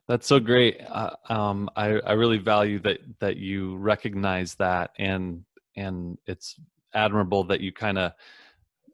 That's 0.08 0.26
so 0.26 0.40
great. 0.40 0.80
Uh, 0.88 1.10
um, 1.28 1.70
I, 1.76 2.00
I 2.00 2.12
really 2.12 2.38
value 2.38 2.80
that 2.80 2.98
that 3.20 3.36
you 3.36 3.76
recognize 3.76 4.54
that 4.56 4.90
and 4.98 5.44
and 5.76 6.18
it's 6.26 6.56
admirable 6.94 7.44
that 7.44 7.60
you 7.60 7.72
kind 7.72 7.98
of 7.98 8.12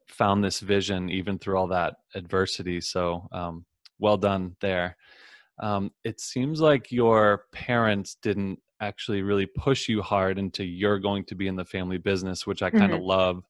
found 0.08 0.44
this 0.44 0.60
vision 0.60 1.08
even 1.08 1.38
through 1.38 1.56
all 1.56 1.68
that 1.68 1.94
adversity. 2.14 2.80
So 2.80 3.28
um, 3.32 3.64
well 3.98 4.16
done 4.16 4.56
there. 4.60 4.96
Um, 5.60 5.92
it 6.02 6.20
seems 6.20 6.60
like 6.60 6.90
your 6.90 7.44
parents 7.52 8.16
didn't 8.20 8.58
actually 8.80 9.22
really 9.22 9.46
push 9.46 9.88
you 9.88 10.02
hard 10.02 10.38
into 10.38 10.64
you're 10.64 10.98
going 10.98 11.24
to 11.24 11.34
be 11.34 11.48
in 11.48 11.56
the 11.56 11.64
family 11.64 11.98
business, 11.98 12.46
which 12.46 12.62
I 12.62 12.70
kind 12.70 12.92
of 12.92 13.00
mm-hmm. 13.00 13.06
love. 13.06 13.44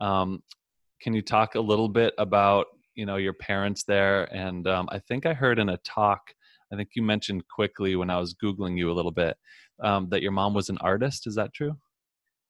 Um, 0.00 0.42
can 1.00 1.14
you 1.14 1.22
talk 1.22 1.54
a 1.54 1.60
little 1.60 1.88
bit 1.88 2.14
about 2.18 2.66
you 2.94 3.06
know 3.06 3.16
your 3.16 3.32
parents 3.34 3.84
there? 3.84 4.24
And 4.34 4.66
um, 4.66 4.88
I 4.90 4.98
think 4.98 5.26
I 5.26 5.34
heard 5.34 5.58
in 5.58 5.70
a 5.70 5.76
talk, 5.78 6.20
I 6.72 6.76
think 6.76 6.90
you 6.94 7.02
mentioned 7.02 7.44
quickly 7.48 7.96
when 7.96 8.10
I 8.10 8.18
was 8.18 8.34
googling 8.34 8.78
you 8.78 8.90
a 8.90 8.94
little 8.94 9.10
bit 9.10 9.36
um, 9.82 10.08
that 10.10 10.22
your 10.22 10.32
mom 10.32 10.54
was 10.54 10.68
an 10.68 10.78
artist. 10.78 11.26
Is 11.26 11.34
that 11.34 11.52
true? 11.52 11.76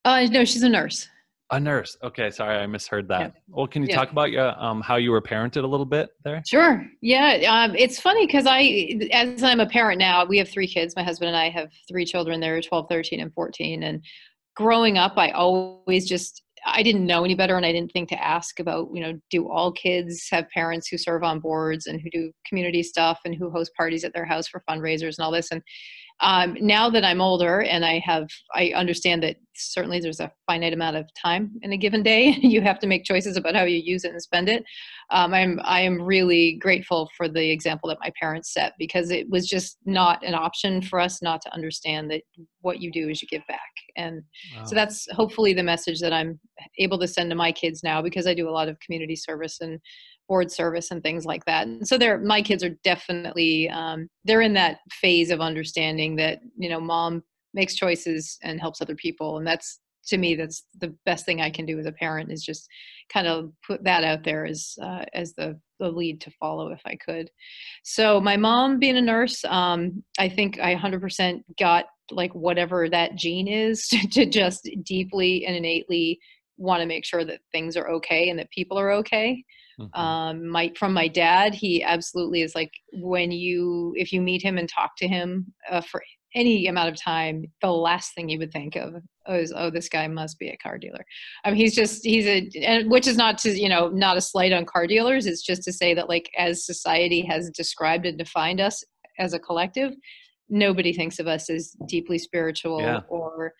Uh, 0.05 0.27
no, 0.31 0.45
she's 0.45 0.63
a 0.63 0.69
nurse. 0.69 1.09
A 1.53 1.59
nurse. 1.59 1.97
Okay, 2.03 2.31
sorry, 2.31 2.57
I 2.59 2.67
misheard 2.67 3.09
that. 3.09 3.21
Yeah. 3.21 3.41
Well, 3.49 3.67
can 3.67 3.83
you 3.83 3.89
yeah. 3.89 3.97
talk 3.97 4.13
about 4.13 4.31
your 4.31 4.57
um, 4.63 4.81
how 4.81 4.97
you 4.97 5.11
were 5.11 5.21
parented 5.21 5.65
a 5.65 5.67
little 5.67 5.87
bit 5.87 6.11
there? 6.25 6.43
Sure. 6.47 6.87
Yeah, 7.03 7.41
um, 7.49 7.75
it's 7.75 8.01
funny 8.01 8.27
because 8.27 8.47
I, 8.47 9.09
as 9.13 9.43
I'm 9.43 9.59
a 9.59 9.67
parent 9.67 9.99
now, 9.99 10.25
we 10.25 10.39
have 10.39 10.49
three 10.49 10.69
kids. 10.69 10.95
My 10.95 11.03
husband 11.03 11.29
and 11.29 11.37
I 11.37 11.51
have 11.51 11.71
three 11.89 12.05
children. 12.05 12.39
They're 12.39 12.61
12, 12.61 12.89
13, 12.89 13.21
and 13.21 13.35
14. 13.35 13.83
And 13.83 14.05
growing 14.55 14.97
up, 14.97 15.15
I 15.17 15.31
always 15.31 16.09
just 16.09 16.43
I 16.67 16.83
didn't 16.83 17.07
know 17.07 17.25
any 17.25 17.35
better 17.35 17.57
and 17.57 17.65
I 17.65 17.73
didn't 17.73 17.93
think 17.93 18.09
to 18.11 18.23
ask 18.23 18.61
about, 18.61 18.89
you 18.93 19.01
know, 19.01 19.19
do 19.31 19.51
all 19.51 19.73
kids 19.73 20.29
have 20.31 20.49
parents 20.51 20.89
who 20.89 20.99
serve 20.99 21.23
on 21.23 21.41
boards 21.41 21.87
and 21.87 22.01
who 22.01 22.11
do 22.11 22.33
community 22.47 22.83
stuff 22.83 23.19
and 23.25 23.35
who 23.35 23.51
host 23.51 23.73
parties 23.77 24.05
at 24.05 24.13
their 24.13 24.27
house 24.27 24.47
for 24.49 24.63
fundraisers 24.69 25.17
and 25.19 25.25
all 25.25 25.31
this. 25.31 25.51
And 25.51 25.63
um, 26.21 26.57
now 26.61 26.91
that 26.91 27.05
I'm 27.05 27.21
older 27.21 27.63
and 27.63 27.85
I 27.85 27.99
have, 28.05 28.29
I 28.55 28.73
understand 28.77 29.23
that 29.23 29.37
certainly 29.57 30.01
there's 30.01 30.21
a 30.21 30.31
finite 30.47 30.73
amount 30.73 30.97
of 30.97 31.09
time 31.15 31.53
in 31.63 31.73
a 31.73 31.77
given 31.77 32.03
day. 32.03 32.29
you 32.43 32.61
have 32.61 32.79
to 32.81 32.87
make 32.87 33.05
choices 33.05 33.37
about 33.37 33.55
how 33.55 33.65
you 33.65 33.79
use 33.79 34.05
it 34.05 34.13
and 34.13 34.23
spend 34.23 34.49
it. 34.49 34.65
Um, 35.11 35.33
I'm, 35.33 35.61
I 35.65 35.81
am 35.81 36.01
really 36.01 36.59
grateful 36.61 37.11
for 37.17 37.29
the 37.29 37.51
example 37.51 37.89
that 37.89 37.99
my 38.01 38.13
parents 38.21 38.53
set 38.53 38.75
because 38.79 39.11
it 39.11 39.29
was 39.31 39.49
just 39.49 39.79
not 39.87 40.25
an 40.25 40.35
option 40.35 40.83
for 40.83 41.01
us 41.01 41.23
not 41.23 41.41
to 41.43 41.55
understand 41.55 42.11
that 42.11 42.23
what 42.61 42.81
you 42.81 42.93
do 42.93 43.09
is 43.09 43.23
you 43.23 43.29
give 43.29 43.47
back. 43.49 43.61
And 43.97 44.23
wow. 44.57 44.65
so 44.65 44.75
that's 44.75 45.07
hopefully 45.13 45.53
the 45.53 45.63
message 45.63 46.01
that 46.01 46.13
I'm 46.13 46.39
able 46.79 46.99
to 46.99 47.09
send 47.09 47.31
to 47.31 47.37
my 47.37 47.53
kids 47.53 47.83
now 47.83 48.03
because 48.03 48.27
I 48.27 48.35
do 48.35 48.49
a 48.49 48.53
lot 48.53 48.69
of 48.69 48.79
community 48.81 49.17
service 49.17 49.61
and 49.61 49.81
board 50.31 50.53
service 50.53 50.93
and 50.93 51.03
things 51.03 51.27
like 51.27 51.45
that. 51.45 51.67
And 51.67 51.87
so 51.87 51.99
they're 51.99 52.19
my 52.19 52.41
kids 52.41 52.63
are 52.63 52.77
definitely 52.85 53.69
um, 53.69 54.09
they're 54.25 54.41
in 54.41 54.55
that 54.55 54.79
phase 54.93 55.31
of 55.31 55.41
understanding 55.41 56.15
that 56.17 56.39
you 56.57 56.71
know 56.71 56.81
mom 56.81 57.25
makes 57.53 57.75
choices 57.75 58.39
and 58.43 58.61
helps 58.61 58.81
other 58.81 58.95
people, 58.95 59.39
and 59.39 59.47
that's 59.47 59.81
to 60.07 60.17
me 60.17 60.37
that's 60.37 60.65
the 60.81 60.95
best 61.05 61.27
thing 61.27 61.41
I 61.41 61.51
can 61.51 61.67
do 61.67 61.79
as 61.81 61.87
a 61.87 61.93
parent 61.93 62.31
is 62.33 62.45
just 62.45 62.69
kind 63.13 63.27
of 63.27 63.51
put 63.67 63.83
that 63.83 64.05
out 64.05 64.23
there 64.23 64.47
as 64.47 64.75
uh, 64.81 65.05
as 65.13 65.35
the 65.35 65.59
the 65.81 65.91
lead 65.91 66.21
to 66.21 66.31
follow 66.39 66.71
if 66.71 66.81
I 66.87 66.95
could. 67.05 67.29
So 67.83 68.21
my 68.21 68.37
mom 68.37 68.79
being 68.79 68.99
a 68.99 69.03
nurse, 69.03 69.45
um, 69.47 70.05
I 70.19 70.29
think 70.29 70.61
I 70.61 70.77
100% 70.77 71.41
got 71.59 71.87
like 72.13 72.33
whatever 72.35 72.89
that 72.89 73.17
gene 73.17 73.49
is 73.49 73.89
to, 73.89 74.07
to 74.09 74.27
just 74.27 74.69
deeply 74.85 75.45
and 75.45 75.57
innately 75.57 76.21
want 76.57 76.83
to 76.83 76.87
make 76.87 77.05
sure 77.05 77.25
that 77.25 77.41
things 77.51 77.77
are 77.77 77.89
okay 77.89 78.29
and 78.29 78.39
that 78.39 78.51
people 78.51 78.79
are 78.79 78.93
okay 78.93 79.43
Mm-hmm. 79.81 80.01
Um, 80.01 80.49
my 80.49 80.73
from 80.79 80.93
my 80.93 81.09
dad, 81.09 81.55
he 81.55 81.83
absolutely 81.83 82.43
is 82.43 82.55
like 82.55 82.73
when 82.93 83.33
you 83.33 83.95
if 83.97 84.13
you 84.13 84.21
meet 84.21 84.43
him 84.43 84.59
and 84.59 84.69
talk 84.69 84.97
to 84.99 85.09
him 85.09 85.53
uh, 85.71 85.81
for 85.81 86.03
any 86.35 86.67
amount 86.67 86.89
of 86.89 87.01
time, 87.01 87.45
the 87.61 87.73
last 87.73 88.15
thing 88.15 88.29
you 88.29 88.39
would 88.39 88.53
think 88.53 88.77
of 88.77 88.95
is, 89.29 89.53
oh, 89.55 89.71
this 89.71 89.89
guy 89.89 90.07
must 90.07 90.39
be 90.39 90.49
a 90.49 90.57
car 90.59 90.79
dealer. 90.79 91.05
I 91.45 91.51
mean, 91.51 91.57
he's 91.57 91.75
just 91.75 92.05
he's 92.05 92.27
a, 92.27 92.49
and 92.63 92.91
which 92.91 93.07
is 93.07 93.17
not 93.17 93.39
to 93.39 93.51
you 93.51 93.69
know 93.69 93.89
not 93.89 94.17
a 94.17 94.21
slight 94.21 94.53
on 94.53 94.65
car 94.67 94.87
dealers. 94.87 95.27
It's 95.27 95.43
just 95.43 95.63
to 95.65 95.73
say 95.73 95.95
that 95.95 96.09
like 96.09 96.31
as 96.37 96.65
society 96.65 97.23
has 97.23 97.51
described 97.51 98.07
and 98.07 98.19
defined 98.19 98.61
us 98.61 98.85
as 99.19 99.33
a 99.33 99.39
collective, 99.39 99.93
nobody 100.49 100.93
thinks 100.93 101.19
of 101.19 101.27
us 101.27 101.51
as 101.51 101.77
deeply 101.87 102.19
spiritual 102.19 102.81
yeah. 102.81 103.01
or 103.09 103.53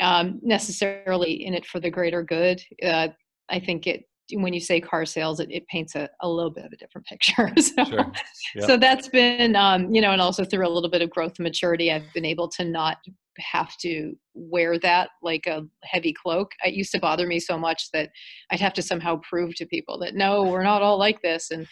um, 0.00 0.38
necessarily 0.42 1.44
in 1.44 1.54
it 1.54 1.66
for 1.66 1.80
the 1.80 1.90
greater 1.90 2.22
good. 2.22 2.62
Uh, 2.82 3.08
I 3.48 3.60
think 3.60 3.86
it 3.86 4.04
when 4.32 4.52
you 4.52 4.60
say 4.60 4.80
car 4.80 5.06
sales, 5.06 5.40
it, 5.40 5.50
it 5.50 5.66
paints 5.68 5.94
a, 5.94 6.08
a 6.20 6.28
little 6.28 6.50
bit 6.50 6.64
of 6.64 6.72
a 6.72 6.76
different 6.76 7.06
picture. 7.06 7.50
so, 7.60 7.84
sure. 7.84 8.12
so 8.60 8.76
that's 8.76 9.08
been, 9.08 9.56
um, 9.56 9.92
you 9.94 10.00
know, 10.00 10.12
and 10.12 10.20
also 10.20 10.44
through 10.44 10.66
a 10.66 10.70
little 10.70 10.90
bit 10.90 11.02
of 11.02 11.10
growth 11.10 11.34
and 11.38 11.44
maturity, 11.44 11.92
I've 11.92 12.12
been 12.14 12.24
able 12.24 12.48
to 12.50 12.64
not 12.64 12.98
have 13.38 13.76
to 13.78 14.14
wear 14.34 14.78
that 14.80 15.10
like 15.22 15.46
a 15.46 15.62
heavy 15.84 16.12
cloak. 16.12 16.52
It 16.64 16.74
used 16.74 16.92
to 16.92 17.00
bother 17.00 17.26
me 17.26 17.38
so 17.40 17.56
much 17.56 17.90
that 17.92 18.10
I'd 18.50 18.60
have 18.60 18.74
to 18.74 18.82
somehow 18.82 19.20
prove 19.28 19.54
to 19.56 19.66
people 19.66 19.98
that 20.00 20.14
no, 20.14 20.44
we're 20.44 20.64
not 20.64 20.82
all 20.82 20.98
like 20.98 21.22
this. 21.22 21.50
And 21.50 21.66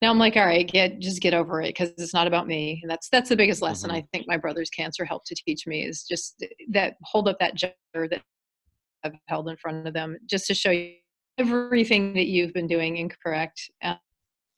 now 0.00 0.10
I'm 0.10 0.18
like, 0.18 0.36
all 0.36 0.46
right, 0.46 0.66
get 0.66 1.00
just 1.00 1.20
get 1.20 1.34
over 1.34 1.60
it 1.60 1.74
because 1.74 1.90
it's 1.98 2.14
not 2.14 2.26
about 2.26 2.46
me. 2.46 2.80
And 2.82 2.90
that's 2.90 3.08
that's 3.10 3.28
the 3.28 3.36
biggest 3.36 3.62
lesson 3.62 3.90
mm-hmm. 3.90 3.98
I 3.98 4.06
think 4.12 4.26
my 4.28 4.36
brother's 4.36 4.70
cancer 4.70 5.04
helped 5.04 5.26
to 5.26 5.34
teach 5.34 5.66
me 5.66 5.84
is 5.84 6.04
just 6.04 6.44
that 6.70 6.94
hold 7.02 7.28
up 7.28 7.38
that 7.40 7.54
jar 7.54 7.72
that 7.94 8.22
I've 9.04 9.14
held 9.26 9.48
in 9.48 9.56
front 9.56 9.86
of 9.86 9.94
them 9.94 10.16
just 10.26 10.46
to 10.46 10.54
show 10.54 10.70
you 10.70 10.94
everything 11.38 12.12
that 12.14 12.26
you've 12.26 12.52
been 12.52 12.66
doing 12.66 12.96
incorrect 12.96 13.70
uh, 13.82 13.94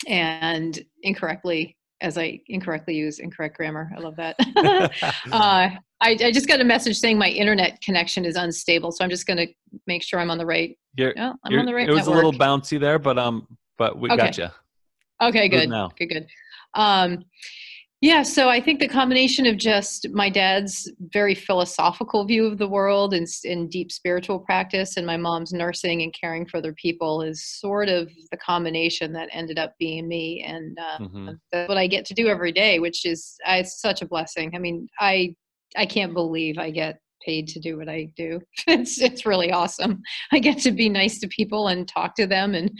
and 0.08 0.80
incorrectly 1.02 1.76
as 2.00 2.16
I 2.16 2.40
incorrectly 2.46 2.94
use 2.94 3.18
incorrect 3.18 3.56
grammar. 3.56 3.90
I 3.96 4.00
love 4.00 4.16
that. 4.16 4.36
uh, 5.32 5.68
I, 5.72 5.78
I, 6.00 6.32
just 6.32 6.48
got 6.48 6.60
a 6.60 6.64
message 6.64 6.98
saying 6.98 7.18
my 7.18 7.28
internet 7.28 7.80
connection 7.82 8.24
is 8.24 8.36
unstable, 8.36 8.90
so 8.90 9.04
I'm 9.04 9.10
just 9.10 9.26
going 9.26 9.36
to 9.36 9.46
make 9.86 10.02
sure 10.02 10.18
I'm 10.18 10.30
on 10.30 10.38
the 10.38 10.46
right. 10.46 10.78
You're, 10.96 11.12
oh, 11.18 11.34
I'm 11.44 11.58
on 11.58 11.66
the 11.66 11.74
right. 11.74 11.88
It 11.88 11.92
was 11.92 12.06
network. 12.06 12.14
a 12.14 12.26
little 12.26 12.32
bouncy 12.32 12.80
there, 12.80 12.98
but 12.98 13.18
um, 13.18 13.46
but 13.76 13.98
we 13.98 14.08
okay. 14.10 14.16
got 14.16 14.38
you. 14.38 14.48
Okay, 15.22 15.48
good. 15.48 15.70
Good, 15.98 16.06
good. 16.06 16.26
Um, 16.74 17.24
yeah, 18.00 18.22
so 18.22 18.48
I 18.48 18.62
think 18.62 18.80
the 18.80 18.88
combination 18.88 19.44
of 19.44 19.58
just 19.58 20.08
my 20.10 20.30
dad's 20.30 20.90
very 21.12 21.34
philosophical 21.34 22.24
view 22.24 22.46
of 22.46 22.56
the 22.56 22.68
world 22.68 23.12
and, 23.12 23.26
and, 23.44 23.70
deep 23.70 23.92
spiritual 23.92 24.38
practice, 24.38 24.96
and 24.96 25.06
my 25.06 25.18
mom's 25.18 25.52
nursing 25.52 26.00
and 26.00 26.14
caring 26.18 26.46
for 26.46 26.56
other 26.56 26.72
people 26.72 27.20
is 27.20 27.44
sort 27.44 27.90
of 27.90 28.10
the 28.30 28.38
combination 28.38 29.12
that 29.12 29.28
ended 29.32 29.58
up 29.58 29.74
being 29.78 30.08
me, 30.08 30.42
and 30.46 30.78
uh, 30.78 30.98
mm-hmm. 30.98 31.30
that's 31.52 31.68
what 31.68 31.76
I 31.76 31.86
get 31.86 32.06
to 32.06 32.14
do 32.14 32.28
every 32.28 32.52
day, 32.52 32.78
which 32.78 33.04
is 33.04 33.36
uh, 33.46 33.56
it's 33.58 33.80
such 33.82 34.00
a 34.00 34.06
blessing. 34.06 34.52
I 34.54 34.58
mean, 34.58 34.88
I 34.98 35.34
I 35.76 35.84
can't 35.84 36.14
believe 36.14 36.56
I 36.56 36.70
get 36.70 37.00
paid 37.24 37.48
to 37.48 37.60
do 37.60 37.76
what 37.76 37.88
I 37.88 38.10
do. 38.16 38.40
It's 38.66 39.00
it's 39.00 39.26
really 39.26 39.50
awesome. 39.52 40.00
I 40.32 40.38
get 40.38 40.58
to 40.58 40.70
be 40.70 40.88
nice 40.88 41.18
to 41.20 41.28
people 41.28 41.68
and 41.68 41.86
talk 41.86 42.14
to 42.16 42.26
them 42.26 42.54
and 42.54 42.70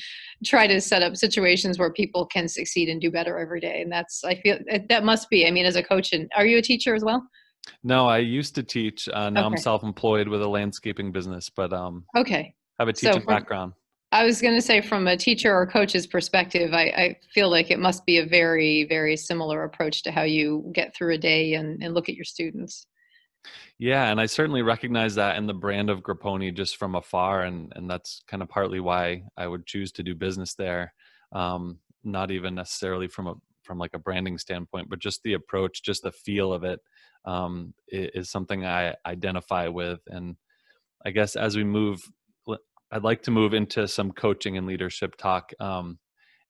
try 0.45 0.67
to 0.67 0.81
set 0.81 1.03
up 1.03 1.17
situations 1.17 1.79
where 1.79 1.93
people 1.93 2.27
can 2.27 2.49
succeed 2.49 2.89
and 2.89 3.01
do 3.01 3.11
better 3.11 3.39
every 3.39 3.61
day. 3.61 3.83
And 3.83 3.91
that's 3.91 4.25
I 4.25 4.37
feel 4.37 4.59
that 4.89 5.05
must 5.05 5.29
be. 5.31 5.47
I 5.47 5.51
mean, 5.51 5.67
as 5.67 5.77
a 5.77 5.83
coach, 5.83 6.13
and 6.13 6.31
are 6.37 6.47
you 6.47 6.59
a 6.59 6.63
teacher 6.63 6.95
as 6.95 7.05
well? 7.05 7.27
No, 7.83 8.07
I 8.07 8.19
used 8.19 8.55
to 8.55 8.63
teach. 8.63 9.09
Uh, 9.09 9.31
now 9.31 9.47
okay. 9.47 9.55
I'm 9.55 9.57
self-employed 9.57 10.29
with 10.29 10.43
a 10.43 10.49
landscaping 10.49 11.13
business, 11.13 11.51
but 11.51 11.73
um, 11.73 12.05
okay, 12.17 12.55
have 12.79 12.89
a 12.89 12.93
teaching 12.93 13.15
so 13.15 13.21
from, 13.21 13.27
background. 13.27 13.73
I 14.13 14.25
was 14.25 14.43
going 14.43 14.55
to 14.55 14.63
say, 14.63 14.81
from 14.81 15.07
a 15.07 15.17
teacher 15.17 15.55
or 15.55 15.67
coach's 15.67 16.07
perspective, 16.07 16.75
I, 16.75 16.83
I, 16.83 17.17
feel 17.33 17.49
like 17.49 17.71
it 17.71 17.79
must 17.79 18.05
be 18.07 18.19
a 18.19 18.27
very, 18.27 18.85
very 18.85 19.17
similar 19.17 19.63
approach 19.63 20.03
to 20.03 20.11
how 20.11 20.23
you 20.23 20.69
get 20.75 20.97
through 20.97 21.15
a 21.15 21.19
day 21.19 21.55
and, 21.55 21.81
and 21.81 21.95
look 21.95 22.09
at 22.09 22.17
your 22.17 22.25
students. 22.25 22.87
Yeah, 23.79 24.11
and 24.11 24.21
I 24.21 24.27
certainly 24.27 24.63
recognize 24.63 25.15
that 25.15 25.37
in 25.37 25.47
the 25.47 25.55
brand 25.55 25.91
of 25.91 26.03
Grappone 26.03 26.55
just 26.55 26.77
from 26.77 26.95
afar, 26.95 27.43
and 27.43 27.73
and 27.75 27.89
that's 27.89 28.23
kind 28.27 28.43
of 28.43 28.49
partly 28.49 28.81
why 28.81 29.25
I 29.37 29.47
would 29.47 29.67
choose 29.67 29.93
to 29.93 30.03
do 30.03 30.15
business 30.15 30.55
there. 30.55 30.93
Um, 31.33 31.79
not 32.05 32.31
even 32.31 32.55
necessarily 32.55 33.09
from 33.09 33.27
a 33.27 33.35
from 33.63 33.79
like 33.79 33.95
a 33.95 33.99
branding 33.99 34.39
standpoint, 34.39 34.89
but 34.91 34.99
just 34.99 35.23
the 35.23 35.35
approach, 35.35 35.83
just 35.83 36.03
the 36.03 36.13
feel 36.13 36.53
of 36.53 36.65
it 36.65 36.81
um, 37.25 37.73
is 37.89 38.31
something 38.31 38.65
I 38.65 38.95
identify 39.07 39.69
with. 39.69 40.01
And 40.09 40.37
I 41.05 41.11
guess 41.11 41.37
as 41.37 41.57
we 41.57 41.65
move, 41.65 42.03
I'd 42.91 43.05
like 43.05 43.23
to 43.23 43.31
move 43.31 43.55
into 43.55 43.87
some 43.87 44.13
coaching 44.13 44.57
and 44.57 44.67
leadership 44.67 45.17
talk. 45.17 45.53
Um, 45.61 45.99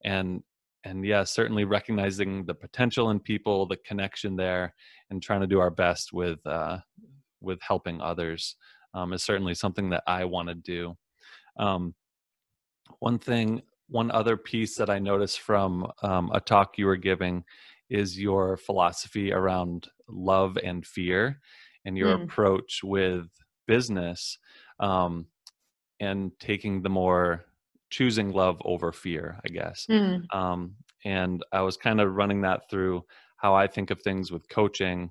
and 0.02 0.42
and 0.84 1.04
yeah, 1.04 1.24
certainly 1.24 1.64
recognizing 1.64 2.46
the 2.46 2.54
potential 2.54 3.10
in 3.10 3.20
people, 3.20 3.66
the 3.66 3.76
connection 3.78 4.36
there, 4.36 4.74
and 5.10 5.22
trying 5.22 5.40
to 5.40 5.46
do 5.46 5.60
our 5.60 5.70
best 5.70 6.12
with 6.12 6.44
uh, 6.46 6.78
with 7.40 7.60
helping 7.62 8.00
others 8.00 8.56
um, 8.94 9.12
is 9.12 9.22
certainly 9.22 9.54
something 9.54 9.90
that 9.90 10.02
I 10.06 10.24
want 10.24 10.48
to 10.48 10.54
do. 10.54 10.96
Um, 11.58 11.94
one 12.98 13.18
thing, 13.18 13.62
one 13.88 14.10
other 14.10 14.36
piece 14.36 14.76
that 14.76 14.90
I 14.90 14.98
noticed 14.98 15.40
from 15.40 15.90
um, 16.02 16.30
a 16.32 16.40
talk 16.40 16.78
you 16.78 16.86
were 16.86 16.96
giving 16.96 17.44
is 17.88 18.18
your 18.18 18.56
philosophy 18.56 19.32
around 19.32 19.88
love 20.08 20.56
and 20.62 20.86
fear, 20.86 21.40
and 21.84 21.96
your 21.96 22.16
mm. 22.16 22.24
approach 22.24 22.80
with 22.82 23.26
business, 23.66 24.38
um, 24.78 25.26
and 25.98 26.32
taking 26.40 26.82
the 26.82 26.88
more 26.88 27.44
choosing 27.90 28.32
love 28.32 28.60
over 28.64 28.92
fear, 28.92 29.38
I 29.44 29.48
guess. 29.48 29.86
Mm. 29.90 30.32
Um, 30.34 30.76
and 31.04 31.42
I 31.52 31.62
was 31.62 31.76
kind 31.76 32.00
of 32.00 32.14
running 32.14 32.42
that 32.42 32.62
through 32.70 33.04
how 33.36 33.54
I 33.54 33.66
think 33.66 33.90
of 33.90 34.00
things 34.02 34.30
with 34.30 34.48
coaching, 34.48 35.10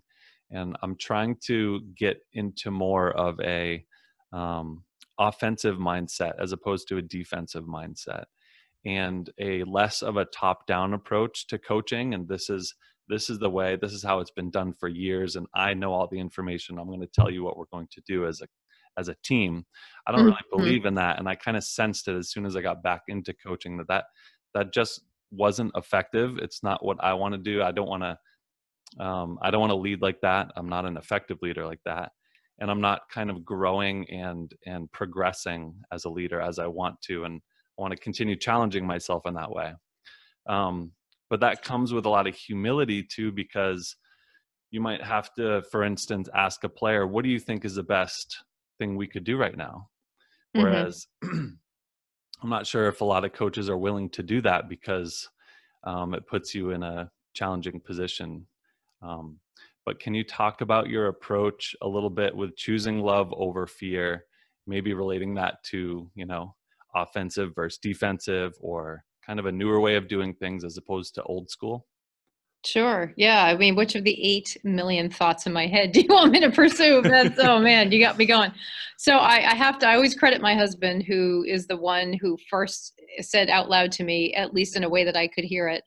and 0.51 0.75
I'm 0.81 0.95
trying 0.95 1.37
to 1.45 1.81
get 1.95 2.17
into 2.33 2.71
more 2.71 3.11
of 3.11 3.39
a 3.41 3.83
um, 4.31 4.83
offensive 5.19 5.77
mindset 5.77 6.33
as 6.39 6.51
opposed 6.51 6.87
to 6.89 6.97
a 6.97 7.01
defensive 7.01 7.65
mindset, 7.65 8.25
and 8.85 9.29
a 9.39 9.63
less 9.63 10.01
of 10.01 10.17
a 10.17 10.25
top-down 10.25 10.93
approach 10.93 11.47
to 11.47 11.57
coaching. 11.57 12.13
And 12.13 12.27
this 12.27 12.49
is 12.49 12.75
this 13.09 13.29
is 13.29 13.39
the 13.39 13.49
way 13.49 13.75
this 13.75 13.91
is 13.91 14.03
how 14.03 14.19
it's 14.19 14.31
been 14.31 14.51
done 14.51 14.71
for 14.71 14.87
years 14.87 15.35
and 15.35 15.47
i 15.55 15.73
know 15.73 15.91
all 15.91 16.07
the 16.07 16.19
information 16.19 16.77
i'm 16.77 16.87
going 16.87 17.01
to 17.01 17.07
tell 17.07 17.29
you 17.29 17.43
what 17.43 17.57
we're 17.57 17.65
going 17.73 17.87
to 17.91 18.01
do 18.07 18.25
as 18.25 18.39
a 18.41 18.47
as 18.97 19.07
a 19.07 19.15
team. 19.23 19.65
I 20.07 20.11
don't 20.11 20.25
really 20.25 20.37
mm-hmm. 20.37 20.57
believe 20.57 20.85
in 20.85 20.95
that, 20.95 21.19
and 21.19 21.27
I 21.27 21.35
kind 21.35 21.57
of 21.57 21.63
sensed 21.63 22.07
it 22.07 22.15
as 22.15 22.31
soon 22.31 22.45
as 22.45 22.55
I 22.55 22.61
got 22.61 22.83
back 22.83 23.03
into 23.07 23.33
coaching 23.33 23.77
that 23.77 23.87
that 23.87 24.05
that 24.53 24.73
just 24.73 25.01
wasn't 25.31 25.71
effective. 25.75 26.37
It's 26.39 26.63
not 26.63 26.83
what 26.83 26.97
I 27.03 27.13
want 27.13 27.33
to 27.33 27.37
do. 27.37 27.61
I 27.61 27.71
don't 27.71 27.89
want 27.89 28.03
to. 28.03 28.17
Um, 29.03 29.37
I 29.41 29.51
don't 29.51 29.61
want 29.61 29.71
to 29.71 29.77
lead 29.77 30.01
like 30.01 30.21
that. 30.21 30.51
I'm 30.55 30.67
not 30.67 30.85
an 30.85 30.97
effective 30.97 31.37
leader 31.41 31.65
like 31.65 31.81
that, 31.85 32.11
and 32.59 32.71
I'm 32.71 32.81
not 32.81 33.01
kind 33.13 33.29
of 33.29 33.45
growing 33.45 34.09
and 34.09 34.51
and 34.65 34.91
progressing 34.91 35.75
as 35.91 36.05
a 36.05 36.09
leader 36.09 36.41
as 36.41 36.59
I 36.59 36.67
want 36.67 37.01
to, 37.03 37.23
and 37.25 37.41
I 37.77 37.81
want 37.81 37.91
to 37.91 37.99
continue 37.99 38.35
challenging 38.35 38.85
myself 38.85 39.23
in 39.25 39.35
that 39.35 39.51
way. 39.51 39.73
Um, 40.47 40.93
but 41.29 41.41
that 41.41 41.61
comes 41.61 41.93
with 41.93 42.05
a 42.05 42.09
lot 42.09 42.27
of 42.27 42.35
humility 42.35 43.03
too, 43.03 43.31
because 43.31 43.95
you 44.71 44.81
might 44.81 45.03
have 45.03 45.31
to, 45.35 45.61
for 45.71 45.83
instance, 45.83 46.27
ask 46.33 46.63
a 46.63 46.69
player, 46.69 47.05
"What 47.05 47.23
do 47.23 47.29
you 47.29 47.39
think 47.39 47.65
is 47.65 47.75
the 47.75 47.83
best 47.83 48.43
thing 48.79 48.95
we 48.95 49.07
could 49.07 49.23
do 49.23 49.37
right 49.37 49.55
now 49.55 49.89
Mm-hmm. 50.55 50.65
Whereas 50.65 51.07
mm-hmm. 51.23 51.47
I'm 52.41 52.49
not 52.49 52.67
sure 52.67 52.87
if 52.87 53.01
a 53.01 53.05
lot 53.05 53.25
of 53.25 53.33
coaches 53.33 53.69
are 53.69 53.77
willing 53.77 54.09
to 54.11 54.23
do 54.23 54.41
that 54.41 54.69
because 54.69 55.27
um, 55.83 56.13
it 56.13 56.27
puts 56.27 56.55
you 56.55 56.71
in 56.71 56.83
a 56.83 57.11
challenging 57.33 57.79
position. 57.81 58.47
Um, 59.01 59.39
but 59.85 59.99
can 59.99 60.13
you 60.13 60.23
talk 60.23 60.61
about 60.61 60.89
your 60.89 61.07
approach 61.07 61.75
a 61.81 61.87
little 61.87 62.09
bit 62.09 62.35
with 62.35 62.55
choosing 62.55 62.99
love 62.99 63.33
over 63.33 63.67
fear, 63.67 64.25
maybe 64.67 64.93
relating 64.93 65.35
that 65.35 65.63
to, 65.65 66.09
you 66.15 66.25
know, 66.25 66.55
offensive 66.95 67.53
versus 67.55 67.77
defensive 67.77 68.53
or 68.61 69.03
kind 69.25 69.39
of 69.39 69.45
a 69.45 69.51
newer 69.51 69.79
way 69.79 69.95
of 69.95 70.07
doing 70.07 70.33
things 70.33 70.63
as 70.63 70.77
opposed 70.77 71.15
to 71.15 71.23
old 71.23 71.49
school? 71.49 71.87
Sure. 72.65 73.13
Yeah. 73.15 73.45
I 73.45 73.55
mean, 73.55 73.75
which 73.75 73.95
of 73.95 74.03
the 74.03 74.21
eight 74.21 74.57
million 74.63 75.09
thoughts 75.09 75.45
in 75.45 75.53
my 75.53 75.65
head 75.65 75.91
do 75.93 76.01
you 76.01 76.09
want 76.09 76.31
me 76.31 76.39
to 76.41 76.51
pursue? 76.51 77.01
That's 77.01 77.39
oh 77.39 77.59
man, 77.59 77.91
you 77.91 77.99
got 77.99 78.17
me 78.17 78.25
going. 78.25 78.51
So 78.97 79.17
I, 79.17 79.51
I, 79.51 79.55
have 79.55 79.79
to. 79.79 79.87
I 79.87 79.95
always 79.95 80.13
credit 80.13 80.41
my 80.41 80.55
husband, 80.55 81.03
who 81.03 81.45
is 81.47 81.67
the 81.67 81.77
one 81.77 82.11
who 82.11 82.37
first 82.49 82.99
said 83.21 83.49
out 83.49 83.69
loud 83.69 83.93
to 83.93 84.03
me, 84.03 84.33
at 84.33 84.53
least 84.53 84.75
in 84.75 84.83
a 84.83 84.89
way 84.89 85.05
that 85.05 85.15
I 85.15 85.27
could 85.27 85.45
hear 85.45 85.69
it. 85.69 85.83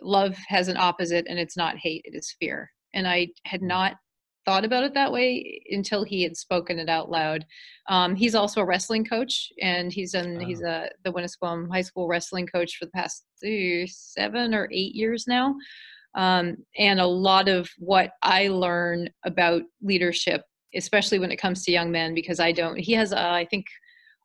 Love 0.00 0.36
has 0.46 0.68
an 0.68 0.76
opposite, 0.76 1.26
and 1.28 1.40
it's 1.40 1.56
not 1.56 1.76
hate; 1.76 2.02
it 2.04 2.16
is 2.16 2.36
fear. 2.38 2.70
And 2.94 3.08
I 3.08 3.28
had 3.44 3.62
mm. 3.62 3.66
not 3.66 3.96
thought 4.44 4.64
about 4.64 4.84
it 4.84 4.94
that 4.94 5.10
way 5.10 5.60
until 5.70 6.04
he 6.04 6.22
had 6.22 6.36
spoken 6.36 6.78
it 6.78 6.88
out 6.88 7.10
loud. 7.10 7.44
Um, 7.88 8.14
he's 8.14 8.36
also 8.36 8.60
a 8.60 8.64
wrestling 8.64 9.04
coach, 9.04 9.52
and 9.60 9.92
he's 9.92 10.14
in 10.14 10.38
he's 10.38 10.62
a 10.62 10.88
the 11.04 11.12
Winnisquam 11.12 11.68
High 11.68 11.82
School 11.82 12.06
wrestling 12.06 12.46
coach 12.46 12.76
for 12.76 12.84
the 12.84 12.92
past 12.92 13.24
uh, 13.44 13.86
seven 13.88 14.54
or 14.54 14.68
eight 14.72 14.94
years 14.94 15.26
now. 15.26 15.56
Um, 16.16 16.56
and 16.78 16.98
a 16.98 17.06
lot 17.06 17.48
of 17.48 17.68
what 17.78 18.10
I 18.22 18.48
learn 18.48 19.10
about 19.24 19.62
leadership, 19.82 20.42
especially 20.74 21.18
when 21.18 21.30
it 21.30 21.36
comes 21.36 21.62
to 21.64 21.72
young 21.72 21.90
men, 21.90 22.14
because 22.14 22.40
I 22.40 22.52
don't, 22.52 22.76
he 22.78 22.92
has, 22.94 23.12
uh, 23.12 23.30
I 23.30 23.46
think, 23.48 23.66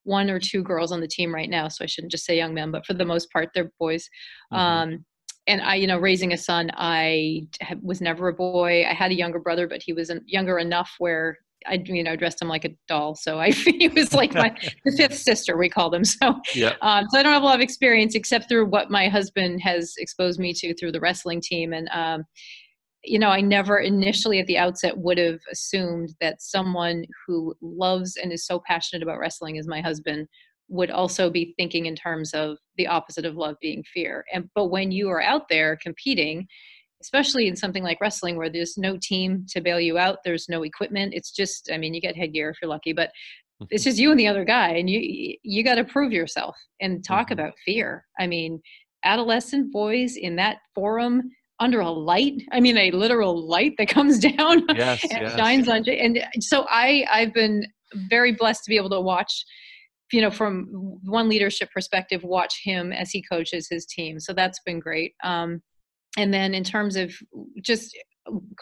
one 0.03 0.29
or 0.29 0.39
two 0.39 0.63
girls 0.63 0.91
on 0.91 1.01
the 1.01 1.07
team 1.07 1.33
right 1.33 1.49
now, 1.49 1.67
so 1.67 1.83
I 1.83 1.87
shouldn't 1.87 2.11
just 2.11 2.25
say 2.25 2.35
young 2.35 2.53
men, 2.53 2.71
but 2.71 2.85
for 2.85 2.93
the 2.93 3.05
most 3.05 3.31
part, 3.31 3.49
they're 3.53 3.71
boys. 3.79 4.09
Mm-hmm. 4.51 4.61
Um, 4.61 5.05
and 5.47 5.61
I, 5.61 5.75
you 5.75 5.87
know, 5.87 5.99
raising 5.99 6.33
a 6.33 6.37
son, 6.37 6.71
I 6.75 7.47
was 7.81 8.01
never 8.01 8.29
a 8.29 8.33
boy. 8.33 8.85
I 8.85 8.93
had 8.93 9.11
a 9.11 9.15
younger 9.15 9.39
brother, 9.39 9.67
but 9.67 9.81
he 9.83 9.93
was 9.93 10.11
younger 10.25 10.59
enough 10.59 10.91
where 10.97 11.37
I, 11.67 11.81
you 11.85 12.03
know, 12.03 12.15
dressed 12.15 12.41
him 12.41 12.47
like 12.47 12.65
a 12.65 12.71
doll. 12.87 13.15
So 13.15 13.39
I, 13.39 13.51
he 13.51 13.87
was 13.89 14.13
like 14.13 14.33
my 14.33 14.55
the 14.85 14.91
fifth 14.91 15.17
sister, 15.17 15.57
we 15.57 15.69
call 15.69 15.89
them. 15.89 16.03
So, 16.05 16.39
yeah. 16.53 16.75
Um, 16.81 17.05
so 17.09 17.19
I 17.19 17.23
don't 17.23 17.33
have 17.33 17.43
a 17.43 17.45
lot 17.45 17.55
of 17.55 17.61
experience 17.61 18.15
except 18.15 18.49
through 18.49 18.65
what 18.67 18.89
my 18.89 19.07
husband 19.07 19.61
has 19.61 19.93
exposed 19.97 20.39
me 20.39 20.53
to 20.53 20.73
through 20.75 20.91
the 20.91 20.99
wrestling 20.99 21.41
team. 21.41 21.73
And, 21.73 21.89
um, 21.91 22.23
you 23.03 23.17
know, 23.17 23.29
I 23.29 23.41
never 23.41 23.79
initially 23.79 24.39
at 24.39 24.47
the 24.47 24.57
outset 24.57 24.97
would 24.97 25.17
have 25.17 25.39
assumed 25.51 26.13
that 26.21 26.41
someone 26.41 27.05
who 27.25 27.55
loves 27.61 28.15
and 28.17 28.31
is 28.31 28.45
so 28.45 28.61
passionate 28.67 29.03
about 29.03 29.19
wrestling 29.19 29.57
as 29.57 29.67
my 29.67 29.81
husband 29.81 30.27
would 30.69 30.91
also 30.91 31.29
be 31.29 31.53
thinking 31.57 31.85
in 31.85 31.95
terms 31.95 32.33
of 32.33 32.57
the 32.77 32.87
opposite 32.87 33.25
of 33.25 33.35
love 33.35 33.55
being 33.61 33.83
fear. 33.93 34.23
And 34.33 34.49
but 34.55 34.67
when 34.67 34.91
you 34.91 35.09
are 35.09 35.21
out 35.21 35.49
there 35.49 35.77
competing 35.81 36.47
especially 37.01 37.47
in 37.47 37.55
something 37.55 37.83
like 37.83 37.99
wrestling 38.01 38.37
where 38.37 38.49
there's 38.49 38.77
no 38.77 38.97
team 39.01 39.45
to 39.49 39.61
bail 39.61 39.79
you 39.79 39.97
out 39.97 40.19
there's 40.23 40.47
no 40.49 40.63
equipment. 40.63 41.13
It's 41.13 41.31
just 41.31 41.69
i 41.73 41.77
mean 41.77 41.93
you 41.93 42.01
get 42.01 42.15
headgear 42.15 42.49
if 42.49 42.57
you're 42.61 42.69
lucky 42.69 42.93
but 42.93 43.11
it's 43.69 43.83
just 43.83 43.99
you 43.99 44.11
and 44.11 44.19
the 44.19 44.27
other 44.27 44.45
guy 44.45 44.69
and 44.69 44.89
you 44.89 45.35
you 45.43 45.63
got 45.63 45.75
to 45.75 45.83
prove 45.83 46.11
yourself 46.11 46.55
and 46.79 47.03
talk 47.03 47.27
mm-hmm. 47.27 47.33
about 47.33 47.53
fear. 47.65 48.05
I 48.19 48.27
mean 48.27 48.61
adolescent 49.03 49.71
boys 49.71 50.15
in 50.15 50.35
that 50.35 50.57
forum 50.75 51.23
under 51.59 51.79
a 51.79 51.89
light 51.89 52.41
i 52.51 52.59
mean 52.59 52.77
a 52.77 52.91
literal 52.91 53.47
light 53.47 53.73
that 53.77 53.87
comes 53.87 54.19
down 54.37 54.63
yes, 54.75 55.03
and 55.03 55.23
yes. 55.23 55.35
shines 55.35 55.67
on 55.67 55.83
you. 55.85 55.93
And 55.93 56.19
so 56.39 56.65
i 56.69 57.05
i've 57.11 57.33
been 57.33 57.65
very 58.09 58.31
blessed 58.31 58.63
to 58.63 58.69
be 58.69 58.77
able 58.77 58.91
to 58.91 59.01
watch 59.01 59.43
you 60.11 60.21
know 60.21 60.31
from 60.31 60.67
one 61.03 61.29
leadership 61.29 61.69
perspective 61.73 62.23
watch 62.23 62.61
him 62.63 62.91
as 62.91 63.11
he 63.11 63.23
coaches 63.23 63.67
his 63.69 63.85
team. 63.85 64.19
So 64.19 64.33
that's 64.33 64.59
been 64.65 64.79
great. 64.79 65.13
Um, 65.23 65.61
and 66.17 66.33
then 66.33 66.53
in 66.53 66.63
terms 66.63 66.95
of 66.95 67.13
just 67.61 67.97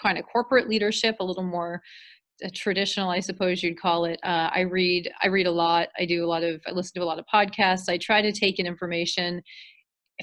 kind 0.01 0.17
of 0.17 0.25
corporate 0.25 0.69
leadership 0.69 1.17
a 1.19 1.23
little 1.23 1.43
more 1.43 1.81
uh, 2.43 2.49
traditional 2.53 3.09
i 3.09 3.19
suppose 3.19 3.61
you'd 3.61 3.79
call 3.79 4.05
it 4.05 4.19
uh, 4.23 4.49
i 4.53 4.61
read 4.61 5.11
i 5.23 5.27
read 5.27 5.47
a 5.47 5.51
lot. 5.51 5.89
I 5.99 6.05
do 6.05 6.23
a 6.23 6.27
lot 6.27 6.43
of 6.43 6.61
i 6.67 6.71
listen 6.71 6.99
to 6.99 7.03
a 7.03 7.07
lot 7.07 7.19
of 7.19 7.25
podcasts. 7.33 7.89
I 7.89 7.97
try 7.97 8.21
to 8.21 8.31
take 8.31 8.59
in 8.59 8.65
information 8.65 9.41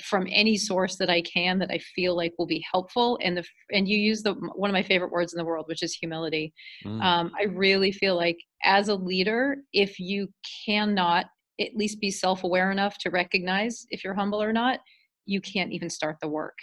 from 0.04 0.26
any 0.30 0.56
source 0.58 0.96
that 0.96 1.08
i 1.08 1.22
can 1.22 1.58
that 1.58 1.70
i 1.70 1.78
feel 1.78 2.16
like 2.16 2.32
will 2.38 2.46
be 2.46 2.64
helpful. 2.70 3.18
And 3.22 3.36
the 3.36 3.44
and 3.70 3.88
you 3.88 3.98
use 3.98 4.22
the 4.22 4.34
one 4.34 4.70
of 4.70 4.74
my 4.74 4.82
favorite 4.82 5.12
words 5.12 5.32
in 5.32 5.38
the 5.38 5.44
world 5.44 5.66
which 5.68 5.82
is 5.82 5.94
humility. 5.94 6.52
Mm. 6.84 7.02
um, 7.02 7.32
i 7.38 7.44
really 7.44 7.92
feel 7.92 8.16
like 8.16 8.38
as 8.64 8.88
a 8.88 8.94
leader 8.94 9.58
if 9.72 9.98
you 9.98 10.28
cannot 10.64 11.26
at 11.58 11.74
least 11.74 12.00
be 12.00 12.10
self-aware 12.10 12.70
enough 12.70 12.98
to 12.98 13.10
recognize 13.10 13.86
if 13.90 14.04
you're 14.04 14.14
humble 14.14 14.42
or 14.42 14.52
not 14.52 14.80
you 15.24 15.40
can't 15.40 15.72
even 15.72 15.88
start 15.88 16.16
the 16.20 16.28
work 16.28 16.58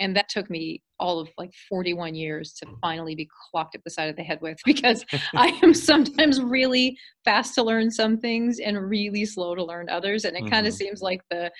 and 0.00 0.16
that 0.16 0.28
took 0.28 0.50
me 0.50 0.82
all 0.98 1.20
of 1.20 1.28
like 1.38 1.52
41 1.68 2.14
years 2.14 2.52
to 2.54 2.66
mm. 2.66 2.74
finally 2.80 3.14
be 3.14 3.28
clocked 3.50 3.74
at 3.74 3.84
the 3.84 3.90
side 3.90 4.10
of 4.10 4.16
the 4.16 4.22
head 4.22 4.40
with 4.40 4.58
because 4.64 5.04
I 5.36 5.58
am 5.62 5.74
sometimes 5.74 6.40
really 6.40 6.98
fast 7.24 7.54
to 7.54 7.62
learn 7.62 7.90
some 7.90 8.18
things 8.18 8.58
and 8.58 8.88
really 8.88 9.24
slow 9.24 9.54
to 9.54 9.64
learn 9.64 9.88
others. 9.88 10.24
And 10.24 10.36
it 10.36 10.40
mm-hmm. 10.40 10.50
kind 10.50 10.66
of 10.66 10.74
seems 10.74 11.00
like 11.00 11.20
the 11.30 11.52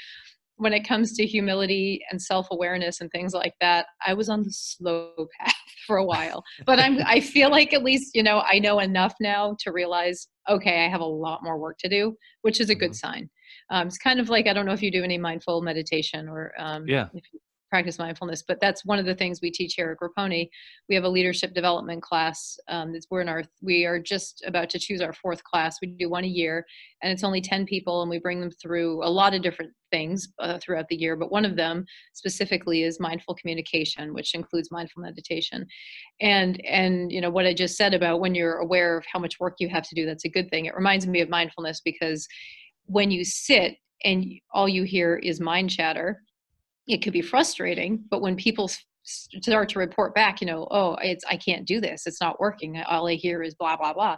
when 0.56 0.74
it 0.74 0.86
comes 0.86 1.14
to 1.14 1.24
humility 1.24 2.02
and 2.10 2.20
self-awareness 2.20 3.00
and 3.00 3.10
things 3.10 3.32
like 3.32 3.54
that, 3.62 3.86
I 4.06 4.12
was 4.12 4.28
on 4.28 4.42
the 4.42 4.52
slow 4.52 5.12
path 5.40 5.54
for 5.86 5.96
a 5.96 6.04
while. 6.04 6.44
But 6.66 6.78
I'm 6.78 6.98
I 7.06 7.20
feel 7.20 7.50
like 7.50 7.72
at 7.72 7.82
least, 7.82 8.14
you 8.14 8.22
know, 8.22 8.42
I 8.50 8.58
know 8.58 8.78
enough 8.80 9.14
now 9.20 9.56
to 9.60 9.72
realize, 9.72 10.28
okay, 10.48 10.84
I 10.84 10.88
have 10.88 11.00
a 11.00 11.04
lot 11.04 11.42
more 11.42 11.58
work 11.58 11.78
to 11.78 11.88
do, 11.88 12.14
which 12.42 12.60
is 12.60 12.68
a 12.68 12.74
good 12.74 12.90
mm-hmm. 12.90 13.08
sign. 13.08 13.30
Um, 13.70 13.86
it's 13.86 13.98
kind 13.98 14.20
of 14.20 14.28
like 14.28 14.46
I 14.46 14.52
don't 14.52 14.66
know 14.66 14.72
if 14.72 14.82
you 14.82 14.90
do 14.90 15.02
any 15.02 15.18
mindful 15.18 15.62
meditation 15.62 16.28
or 16.28 16.52
um, 16.58 16.86
yeah. 16.86 17.08
Practice 17.70 17.98
mindfulness 17.98 18.42
but 18.46 18.60
that's 18.60 18.84
one 18.84 18.98
of 18.98 19.06
the 19.06 19.14
things 19.14 19.40
we 19.40 19.50
teach 19.50 19.74
here 19.74 19.90
at 19.90 19.98
Grappone 19.98 20.48
we 20.88 20.94
have 20.94 21.04
a 21.04 21.08
leadership 21.08 21.54
development 21.54 22.02
class 22.02 22.58
um, 22.68 22.94
we're 23.10 23.20
in 23.20 23.28
our 23.28 23.44
we 23.62 23.84
are 23.84 23.98
just 23.98 24.42
about 24.46 24.70
to 24.70 24.78
choose 24.78 25.00
our 25.00 25.12
fourth 25.12 25.42
class. 25.44 25.78
We 25.80 25.88
do 25.88 26.08
one 26.08 26.24
a 26.24 26.28
year 26.28 26.66
and 27.02 27.12
it's 27.12 27.24
only 27.24 27.40
10 27.40 27.66
people 27.66 28.02
and 28.02 28.10
we 28.10 28.18
bring 28.18 28.40
them 28.40 28.50
through 28.50 29.04
a 29.04 29.08
lot 29.08 29.34
of 29.34 29.42
different 29.42 29.72
things 29.90 30.28
uh, 30.38 30.58
throughout 30.58 30.88
the 30.88 30.96
year 30.96 31.16
but 31.16 31.32
one 31.32 31.44
of 31.44 31.56
them 31.56 31.84
specifically 32.12 32.82
is 32.82 33.00
mindful 33.00 33.34
communication 33.34 34.14
which 34.14 34.34
includes 34.34 34.70
mindful 34.70 35.02
meditation. 35.02 35.66
And 36.20 36.60
and 36.64 37.10
you 37.12 37.20
know 37.20 37.30
what 37.30 37.46
i 37.46 37.54
just 37.54 37.76
said 37.76 37.94
about 37.94 38.20
when 38.20 38.34
you're 38.34 38.58
aware 38.58 38.98
of 38.98 39.04
how 39.12 39.18
much 39.18 39.40
work 39.40 39.56
you 39.58 39.68
have 39.68 39.88
to 39.88 39.94
do 39.94 40.06
that's 40.06 40.24
a 40.24 40.30
good 40.30 40.50
thing. 40.50 40.66
It 40.66 40.74
reminds 40.74 41.06
me 41.06 41.20
of 41.20 41.28
mindfulness 41.28 41.80
because 41.84 42.26
when 42.86 43.10
you 43.10 43.24
sit 43.24 43.76
and 44.04 44.24
all 44.52 44.68
you 44.68 44.82
hear 44.82 45.16
is 45.16 45.40
mind 45.40 45.70
chatter 45.70 46.22
it 46.92 47.02
could 47.02 47.12
be 47.12 47.22
frustrating 47.22 48.02
but 48.10 48.20
when 48.20 48.36
people 48.36 48.70
start 49.02 49.68
to 49.68 49.78
report 49.78 50.14
back 50.14 50.40
you 50.40 50.46
know 50.46 50.68
oh 50.70 50.94
it's 51.02 51.24
i 51.30 51.36
can't 51.36 51.66
do 51.66 51.80
this 51.80 52.06
it's 52.06 52.20
not 52.20 52.38
working 52.38 52.80
all 52.88 53.08
i 53.08 53.14
hear 53.14 53.42
is 53.42 53.54
blah 53.54 53.76
blah 53.76 53.92
blah 53.92 54.16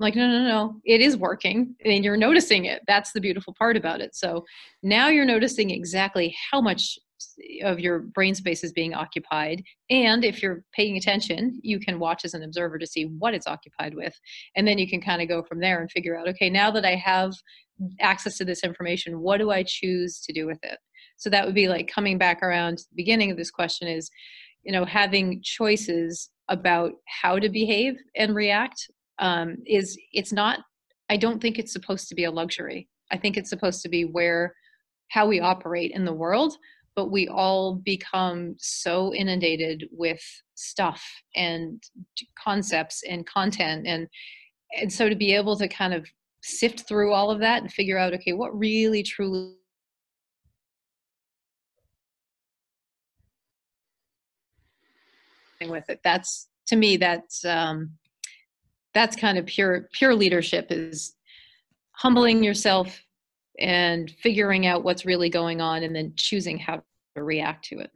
I'm 0.00 0.04
like 0.04 0.16
no 0.16 0.26
no 0.26 0.42
no 0.42 0.80
it 0.84 1.00
is 1.00 1.16
working 1.16 1.76
and 1.84 2.04
you're 2.04 2.16
noticing 2.16 2.64
it 2.64 2.82
that's 2.88 3.12
the 3.12 3.20
beautiful 3.20 3.54
part 3.56 3.76
about 3.76 4.00
it. 4.00 4.16
So 4.16 4.44
now 4.82 5.06
you're 5.06 5.24
noticing 5.24 5.70
exactly 5.70 6.34
how 6.50 6.60
much 6.60 6.98
of 7.62 7.78
your 7.78 8.00
brain 8.00 8.34
space 8.34 8.64
is 8.64 8.72
being 8.72 8.92
occupied 8.92 9.62
and 9.90 10.24
if 10.24 10.42
you're 10.42 10.64
paying 10.72 10.96
attention 10.96 11.58
you 11.62 11.78
can 11.78 11.98
watch 11.98 12.24
as 12.24 12.34
an 12.34 12.42
observer 12.42 12.78
to 12.78 12.86
see 12.86 13.04
what 13.04 13.34
it's 13.34 13.46
occupied 13.46 13.94
with 13.94 14.14
and 14.56 14.66
then 14.66 14.78
you 14.78 14.88
can 14.88 15.00
kind 15.00 15.22
of 15.22 15.28
go 15.28 15.42
from 15.42 15.60
there 15.60 15.80
and 15.80 15.90
figure 15.90 16.18
out 16.18 16.28
okay 16.28 16.50
now 16.50 16.70
that 16.70 16.84
i 16.84 16.94
have 16.94 17.32
access 18.00 18.36
to 18.36 18.44
this 18.44 18.62
information 18.62 19.20
what 19.20 19.38
do 19.38 19.50
i 19.50 19.62
choose 19.62 20.20
to 20.20 20.32
do 20.32 20.46
with 20.46 20.58
it 20.62 20.78
so 21.16 21.30
that 21.30 21.44
would 21.44 21.54
be 21.54 21.68
like 21.68 21.90
coming 21.92 22.18
back 22.18 22.42
around 22.42 22.78
to 22.78 22.84
the 22.90 22.96
beginning 22.96 23.30
of 23.30 23.36
this 23.36 23.50
question 23.50 23.88
is 23.88 24.10
you 24.62 24.72
know 24.72 24.84
having 24.84 25.40
choices 25.42 26.30
about 26.48 26.92
how 27.06 27.38
to 27.38 27.48
behave 27.48 27.96
and 28.16 28.34
react 28.34 28.90
um, 29.18 29.56
is 29.66 29.98
it's 30.12 30.32
not 30.32 30.60
i 31.10 31.16
don't 31.16 31.40
think 31.40 31.58
it's 31.58 31.72
supposed 31.72 32.08
to 32.08 32.14
be 32.14 32.24
a 32.24 32.30
luxury. 32.30 32.88
I 33.12 33.18
think 33.18 33.36
it's 33.36 33.50
supposed 33.50 33.82
to 33.82 33.88
be 33.88 34.04
where 34.04 34.54
how 35.08 35.26
we 35.26 35.38
operate 35.38 35.92
in 35.92 36.04
the 36.04 36.12
world 36.12 36.56
but 36.96 37.10
we 37.10 37.26
all 37.28 37.74
become 37.74 38.54
so 38.58 39.12
inundated 39.14 39.88
with 39.90 40.22
stuff 40.54 41.04
and 41.34 41.82
concepts 42.38 43.02
and 43.08 43.26
content 43.26 43.86
and 43.86 44.08
and 44.76 44.92
so 44.92 45.08
to 45.08 45.16
be 45.16 45.34
able 45.34 45.56
to 45.56 45.68
kind 45.68 45.94
of 45.94 46.06
sift 46.42 46.86
through 46.86 47.12
all 47.12 47.30
of 47.30 47.40
that 47.40 47.62
and 47.62 47.72
figure 47.72 47.98
out 47.98 48.14
okay 48.14 48.32
what 48.32 48.56
really 48.58 49.02
truly 49.02 49.54
with 55.70 55.88
it. 55.90 56.00
That's 56.02 56.48
to 56.66 56.76
me 56.76 56.96
that's 56.96 57.44
um 57.44 57.92
that's 58.94 59.16
kind 59.16 59.38
of 59.38 59.46
pure 59.46 59.88
pure 59.92 60.14
leadership 60.14 60.68
is 60.70 61.14
humbling 61.92 62.42
yourself 62.42 63.02
and 63.58 64.10
figuring 64.22 64.66
out 64.66 64.82
what's 64.82 65.04
really 65.04 65.28
going 65.28 65.60
on 65.60 65.82
and 65.82 65.94
then 65.94 66.12
choosing 66.16 66.58
how 66.58 66.82
to 67.16 67.22
react 67.22 67.64
to 67.66 67.78
it. 67.78 67.90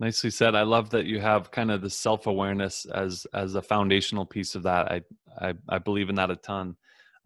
Nicely 0.00 0.30
said. 0.30 0.54
I 0.54 0.62
love 0.62 0.90
that 0.90 1.04
you 1.04 1.20
have 1.20 1.50
kind 1.50 1.70
of 1.70 1.82
the 1.82 1.90
self-awareness 1.90 2.86
as 2.86 3.26
as 3.34 3.54
a 3.54 3.62
foundational 3.62 4.24
piece 4.24 4.54
of 4.54 4.62
that. 4.62 4.90
I 4.90 5.02
i, 5.40 5.54
I 5.68 5.78
believe 5.78 6.08
in 6.08 6.14
that 6.16 6.30
a 6.30 6.36
ton. 6.36 6.76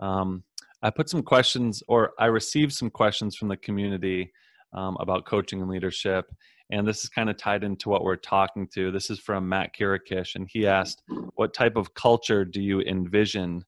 Um, 0.00 0.42
I 0.82 0.90
put 0.90 1.08
some 1.08 1.22
questions, 1.22 1.82
or 1.88 2.12
I 2.18 2.26
received 2.26 2.72
some 2.72 2.90
questions 2.90 3.36
from 3.36 3.48
the 3.48 3.56
community 3.56 4.32
um, 4.74 4.96
about 5.00 5.24
coaching 5.24 5.62
and 5.62 5.70
leadership. 5.70 6.26
And 6.70 6.86
this 6.86 7.04
is 7.04 7.10
kind 7.10 7.28
of 7.28 7.36
tied 7.36 7.62
into 7.62 7.88
what 7.88 8.04
we're 8.04 8.16
talking 8.16 8.68
to. 8.74 8.90
This 8.90 9.10
is 9.10 9.18
from 9.18 9.48
Matt 9.48 9.74
Kirakish, 9.78 10.34
and 10.34 10.48
he 10.50 10.66
asked, 10.66 11.02
What 11.34 11.52
type 11.52 11.76
of 11.76 11.94
culture 11.94 12.44
do 12.44 12.60
you 12.60 12.80
envision 12.80 13.64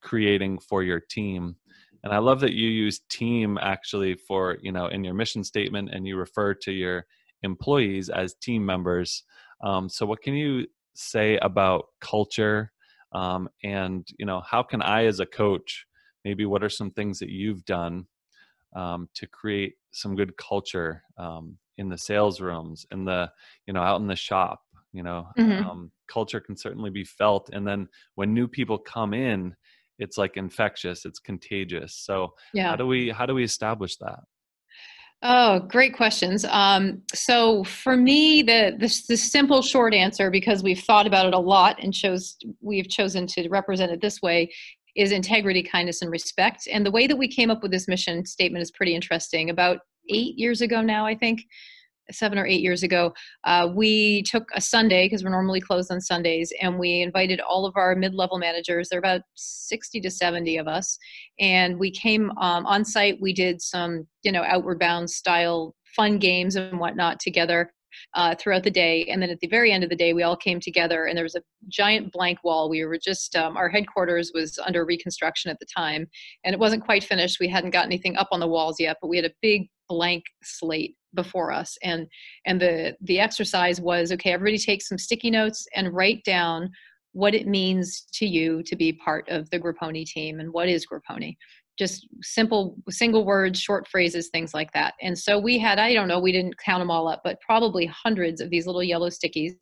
creating 0.00 0.60
for 0.60 0.82
your 0.82 1.00
team? 1.00 1.56
And 2.04 2.12
I 2.12 2.18
love 2.18 2.40
that 2.40 2.54
you 2.54 2.68
use 2.68 3.00
team 3.10 3.58
actually 3.60 4.14
for, 4.14 4.56
you 4.62 4.72
know, 4.72 4.86
in 4.86 5.04
your 5.04 5.14
mission 5.14 5.44
statement 5.44 5.90
and 5.92 6.06
you 6.06 6.16
refer 6.16 6.54
to 6.54 6.72
your 6.72 7.06
employees 7.42 8.08
as 8.08 8.34
team 8.34 8.64
members. 8.64 9.24
Um, 9.62 9.88
so, 9.88 10.06
what 10.06 10.22
can 10.22 10.34
you 10.34 10.66
say 10.94 11.38
about 11.38 11.86
culture? 12.00 12.72
Um, 13.12 13.48
and, 13.64 14.06
you 14.18 14.26
know, 14.26 14.40
how 14.40 14.62
can 14.62 14.82
I, 14.82 15.06
as 15.06 15.18
a 15.20 15.26
coach, 15.26 15.86
maybe 16.24 16.44
what 16.44 16.62
are 16.62 16.68
some 16.68 16.90
things 16.90 17.18
that 17.18 17.30
you've 17.30 17.64
done 17.64 18.06
um, 18.76 19.08
to 19.14 19.26
create 19.26 19.74
some 19.92 20.14
good 20.14 20.36
culture 20.36 21.02
um, 21.16 21.56
in 21.78 21.88
the 21.88 21.98
sales 21.98 22.40
rooms 22.40 22.86
in 22.92 23.04
the 23.04 23.30
you 23.66 23.72
know 23.72 23.80
out 23.80 24.00
in 24.00 24.06
the 24.06 24.16
shop 24.16 24.60
you 24.92 25.02
know 25.02 25.26
mm-hmm. 25.38 25.68
um, 25.68 25.90
culture 26.08 26.40
can 26.40 26.56
certainly 26.56 26.90
be 26.90 27.04
felt 27.04 27.50
and 27.52 27.66
then 27.66 27.88
when 28.14 28.34
new 28.34 28.46
people 28.46 28.78
come 28.78 29.14
in 29.14 29.54
it's 29.98 30.18
like 30.18 30.36
infectious 30.36 31.04
it's 31.04 31.18
contagious 31.18 31.94
so 32.04 32.28
yeah. 32.52 32.70
how 32.70 32.76
do 32.76 32.86
we 32.86 33.10
how 33.10 33.26
do 33.26 33.34
we 33.34 33.44
establish 33.44 33.96
that 33.96 34.20
Oh, 35.20 35.58
great 35.58 35.96
questions. 35.96 36.44
Um, 36.44 37.02
so 37.12 37.64
for 37.64 37.96
me, 37.96 38.40
the, 38.40 38.76
the, 38.78 39.02
the 39.08 39.16
simple 39.16 39.62
short 39.62 39.92
answer, 39.92 40.30
because 40.30 40.62
we've 40.62 40.78
thought 40.78 41.08
about 41.08 41.26
it 41.26 41.34
a 41.34 41.38
lot 41.40 41.82
and 41.82 41.92
chose 41.92 42.36
we've 42.60 42.88
chosen 42.88 43.26
to 43.28 43.48
represent 43.48 43.90
it 43.90 44.00
this 44.00 44.22
way, 44.22 44.52
is 44.94 45.10
integrity, 45.10 45.62
kindness, 45.62 46.02
and 46.02 46.10
respect. 46.10 46.68
And 46.72 46.86
the 46.86 46.92
way 46.92 47.08
that 47.08 47.16
we 47.16 47.26
came 47.26 47.50
up 47.50 47.62
with 47.62 47.72
this 47.72 47.88
mission 47.88 48.24
statement 48.26 48.62
is 48.62 48.70
pretty 48.70 48.94
interesting. 48.94 49.50
About 49.50 49.78
eight 50.08 50.38
years 50.38 50.60
ago 50.60 50.82
now, 50.82 51.06
I 51.06 51.14
think, 51.14 51.42
seven 52.10 52.38
or 52.38 52.46
eight 52.46 52.62
years 52.62 52.82
ago, 52.82 53.12
uh, 53.44 53.68
we 53.74 54.22
took 54.22 54.44
a 54.54 54.60
Sunday 54.62 55.04
because 55.04 55.22
we're 55.22 55.28
normally 55.28 55.60
closed 55.60 55.92
on 55.92 56.00
Sundays, 56.00 56.50
and 56.62 56.78
we 56.78 57.02
invited 57.02 57.38
all 57.40 57.66
of 57.66 57.76
our 57.76 57.94
mid-level 57.94 58.38
managers. 58.38 58.88
There 58.88 58.96
are 58.96 59.00
about 59.00 59.20
sixty 59.34 60.00
to 60.00 60.10
seventy 60.10 60.56
of 60.56 60.66
us, 60.66 60.98
and 61.38 61.78
we 61.78 61.90
came 61.90 62.30
um, 62.40 62.64
on 62.64 62.84
site. 62.84 63.20
We 63.20 63.34
did 63.34 63.60
some, 63.60 64.06
you 64.22 64.32
know, 64.32 64.42
outward 64.42 64.78
bound 64.78 65.10
style 65.10 65.74
fun 65.94 66.18
games 66.18 66.56
and 66.56 66.80
whatnot 66.80 67.20
together 67.20 67.70
uh, 68.14 68.34
throughout 68.36 68.62
the 68.62 68.70
day. 68.70 69.04
And 69.10 69.20
then 69.20 69.30
at 69.30 69.40
the 69.40 69.48
very 69.48 69.72
end 69.72 69.84
of 69.84 69.90
the 69.90 69.96
day, 69.96 70.14
we 70.14 70.22
all 70.22 70.36
came 70.36 70.60
together, 70.60 71.04
and 71.04 71.16
there 71.16 71.24
was 71.24 71.34
a 71.34 71.42
giant 71.68 72.10
blank 72.12 72.38
wall. 72.42 72.70
We 72.70 72.84
were 72.86 72.98
just, 72.98 73.36
um, 73.36 73.56
our 73.56 73.68
headquarters 73.68 74.30
was 74.32 74.58
under 74.64 74.86
reconstruction 74.86 75.50
at 75.50 75.58
the 75.58 75.66
time, 75.66 76.06
and 76.44 76.54
it 76.54 76.58
wasn't 76.58 76.84
quite 76.84 77.04
finished. 77.04 77.38
We 77.38 77.48
hadn't 77.48 77.72
got 77.72 77.84
anything 77.84 78.16
up 78.16 78.28
on 78.32 78.40
the 78.40 78.48
walls 78.48 78.76
yet, 78.78 78.96
but 79.02 79.08
we 79.08 79.16
had 79.16 79.26
a 79.26 79.34
big 79.42 79.68
blank 79.88 80.24
slate 80.42 80.96
before 81.14 81.50
us 81.52 81.76
and 81.82 82.06
and 82.44 82.60
the 82.60 82.94
the 83.00 83.18
exercise 83.18 83.80
was 83.80 84.12
okay 84.12 84.32
everybody 84.32 84.58
take 84.58 84.82
some 84.82 84.98
sticky 84.98 85.30
notes 85.30 85.66
and 85.74 85.94
write 85.94 86.22
down 86.24 86.70
what 87.12 87.34
it 87.34 87.46
means 87.46 88.06
to 88.12 88.26
you 88.26 88.62
to 88.62 88.76
be 88.76 88.92
part 88.92 89.28
of 89.28 89.48
the 89.50 89.58
Grappone 89.58 90.04
team 90.04 90.40
and 90.40 90.52
what 90.52 90.68
is 90.68 90.86
Grappone 90.86 91.36
just 91.78 92.06
simple 92.22 92.76
single 92.88 93.24
words 93.24 93.60
short 93.60 93.86
phrases 93.88 94.28
things 94.28 94.52
like 94.54 94.72
that. 94.72 94.94
And 95.00 95.18
so 95.18 95.38
we 95.38 95.58
had 95.58 95.78
i 95.78 95.94
don't 95.94 96.08
know 96.08 96.20
we 96.20 96.32
didn't 96.32 96.58
count 96.58 96.80
them 96.80 96.90
all 96.90 97.08
up 97.08 97.20
but 97.24 97.40
probably 97.40 97.86
hundreds 97.86 98.40
of 98.40 98.50
these 98.50 98.66
little 98.66 98.82
yellow 98.82 99.08
stickies 99.08 99.54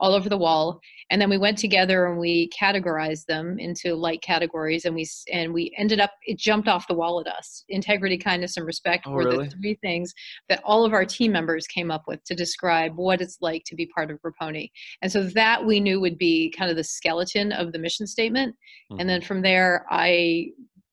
all 0.00 0.12
over 0.12 0.28
the 0.28 0.38
wall. 0.38 0.80
And 1.10 1.20
then 1.20 1.30
we 1.30 1.38
went 1.38 1.58
together 1.58 2.06
and 2.06 2.18
we 2.18 2.50
categorized 2.50 3.26
them 3.26 3.58
into 3.58 3.94
light 3.94 4.22
categories 4.22 4.84
and 4.84 4.94
we 4.94 5.06
and 5.32 5.52
we 5.52 5.74
ended 5.78 6.00
up 6.00 6.12
it 6.26 6.38
jumped 6.38 6.68
off 6.68 6.88
the 6.88 6.94
wall 6.94 7.20
at 7.20 7.26
us. 7.26 7.64
Integrity 7.68 8.18
kindness 8.18 8.56
and 8.56 8.66
respect 8.66 9.04
oh, 9.06 9.12
were 9.12 9.24
really? 9.24 9.44
the 9.44 9.50
three 9.50 9.74
things 9.76 10.12
that 10.48 10.62
all 10.64 10.84
of 10.84 10.92
our 10.92 11.04
team 11.04 11.32
members 11.32 11.66
came 11.66 11.90
up 11.90 12.04
with 12.06 12.22
to 12.24 12.34
describe 12.34 12.96
what 12.96 13.20
it's 13.20 13.38
like 13.40 13.62
to 13.66 13.74
be 13.74 13.86
part 13.86 14.10
of 14.10 14.18
Grappone 14.20 14.70
and 15.02 15.12
so 15.12 15.22
that 15.22 15.64
we 15.64 15.80
knew 15.80 16.00
would 16.00 16.18
be 16.18 16.52
kind 16.56 16.70
of 16.70 16.76
the 16.76 16.84
skeleton 16.84 17.52
of 17.52 17.72
the 17.72 17.78
mission 17.78 18.06
statement. 18.06 18.54
Mm-hmm. 18.90 19.00
and 19.00 19.08
then 19.08 19.22
from 19.22 19.40
there 19.40 19.86
i 19.90 20.48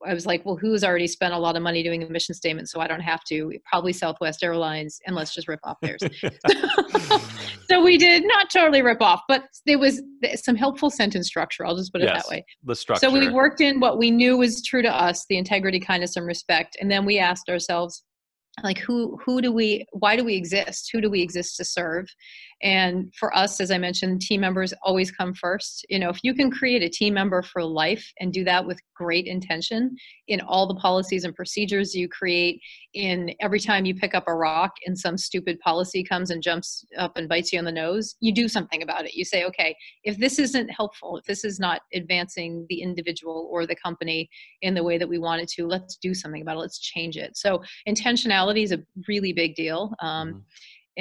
I 0.07 0.13
was 0.13 0.25
like, 0.25 0.45
well, 0.45 0.55
who's 0.55 0.83
already 0.83 1.07
spent 1.07 1.33
a 1.33 1.37
lot 1.37 1.55
of 1.55 1.61
money 1.61 1.83
doing 1.83 2.03
a 2.03 2.09
mission 2.09 2.33
statement, 2.35 2.69
so 2.69 2.79
I 2.79 2.87
don't 2.87 3.01
have 3.01 3.23
to. 3.25 3.53
Probably 3.65 3.93
Southwest 3.93 4.43
Airlines, 4.43 4.99
and 5.05 5.15
let's 5.15 5.33
just 5.33 5.47
rip 5.47 5.59
off 5.63 5.77
theirs. 5.81 6.01
so 7.69 7.83
we 7.83 7.97
did 7.97 8.23
not 8.25 8.49
totally 8.49 8.81
rip 8.81 9.01
off, 9.01 9.21
but 9.27 9.43
there 9.65 9.79
was 9.79 10.01
some 10.35 10.55
helpful 10.55 10.89
sentence 10.89 11.27
structure. 11.27 11.65
I'll 11.65 11.75
just 11.75 11.91
put 11.91 12.01
it 12.01 12.05
yes, 12.05 12.23
that 12.23 12.29
way. 12.29 12.45
The 12.63 12.75
structure. 12.75 13.07
So 13.07 13.13
we 13.13 13.29
worked 13.29 13.61
in 13.61 13.79
what 13.79 13.97
we 13.97 14.11
knew 14.11 14.37
was 14.37 14.63
true 14.63 14.81
to 14.81 14.91
us: 14.91 15.25
the 15.29 15.37
integrity, 15.37 15.79
kindness, 15.79 16.15
and 16.15 16.25
respect, 16.25 16.77
and 16.79 16.89
then 16.89 17.05
we 17.05 17.19
asked 17.19 17.49
ourselves, 17.49 18.03
like 18.63 18.79
who 18.79 19.17
who 19.25 19.41
do 19.41 19.51
we 19.51 19.85
why 19.91 20.15
do 20.15 20.23
we 20.23 20.35
exist 20.35 20.89
who 20.91 21.01
do 21.01 21.09
we 21.09 21.21
exist 21.21 21.55
to 21.55 21.63
serve 21.63 22.05
and 22.61 23.13
for 23.17 23.35
us 23.35 23.59
as 23.59 23.71
i 23.71 23.77
mentioned 23.77 24.21
team 24.21 24.41
members 24.41 24.73
always 24.83 25.11
come 25.11 25.33
first. 25.33 25.85
You 25.89 25.99
know 25.99 26.09
if 26.09 26.19
you 26.23 26.33
can 26.33 26.51
create 26.51 26.83
a 26.83 26.89
team 26.89 27.13
member 27.13 27.41
for 27.41 27.63
life 27.63 28.11
and 28.19 28.31
do 28.31 28.43
that 28.43 28.65
with 28.65 28.79
great 28.95 29.25
intention 29.25 29.95
in 30.27 30.41
all 30.41 30.67
the 30.67 30.75
policies 30.75 31.23
and 31.23 31.35
procedures 31.35 31.95
you 31.95 32.07
create 32.07 32.61
in 32.93 33.33
every 33.39 33.59
time 33.59 33.85
you 33.85 33.95
pick 33.95 34.13
up 34.13 34.25
a 34.27 34.35
rock 34.35 34.73
and 34.85 34.97
some 34.97 35.17
stupid 35.17 35.59
policy 35.59 36.03
comes 36.03 36.29
and 36.29 36.43
jumps 36.43 36.85
up 36.97 37.17
and 37.17 37.27
bites 37.27 37.51
you 37.51 37.59
on 37.59 37.65
the 37.65 37.71
nose 37.71 38.15
you 38.19 38.33
do 38.33 38.47
something 38.47 38.83
about 38.83 39.05
it. 39.05 39.13
You 39.13 39.25
say 39.25 39.43
okay 39.45 39.75
if 40.03 40.17
this 40.17 40.39
isn't 40.39 40.69
helpful 40.69 41.17
if 41.17 41.25
this 41.25 41.43
is 41.43 41.59
not 41.59 41.81
advancing 41.93 42.65
the 42.69 42.81
individual 42.81 43.49
or 43.51 43.65
the 43.65 43.75
company 43.75 44.29
in 44.61 44.73
the 44.73 44.83
way 44.83 44.97
that 44.97 45.09
we 45.09 45.17
want 45.17 45.41
it 45.41 45.49
to 45.49 45.65
let's 45.65 45.97
do 45.97 46.13
something 46.13 46.41
about 46.41 46.57
it. 46.57 46.59
Let's 46.59 46.79
change 46.79 47.17
it. 47.17 47.37
So 47.37 47.63
intentionality 47.87 48.63
is 48.63 48.71
a 48.71 48.79
really 49.07 49.33
big 49.33 49.55
deal. 49.55 49.93
Um, 49.99 50.29
mm-hmm 50.29 50.39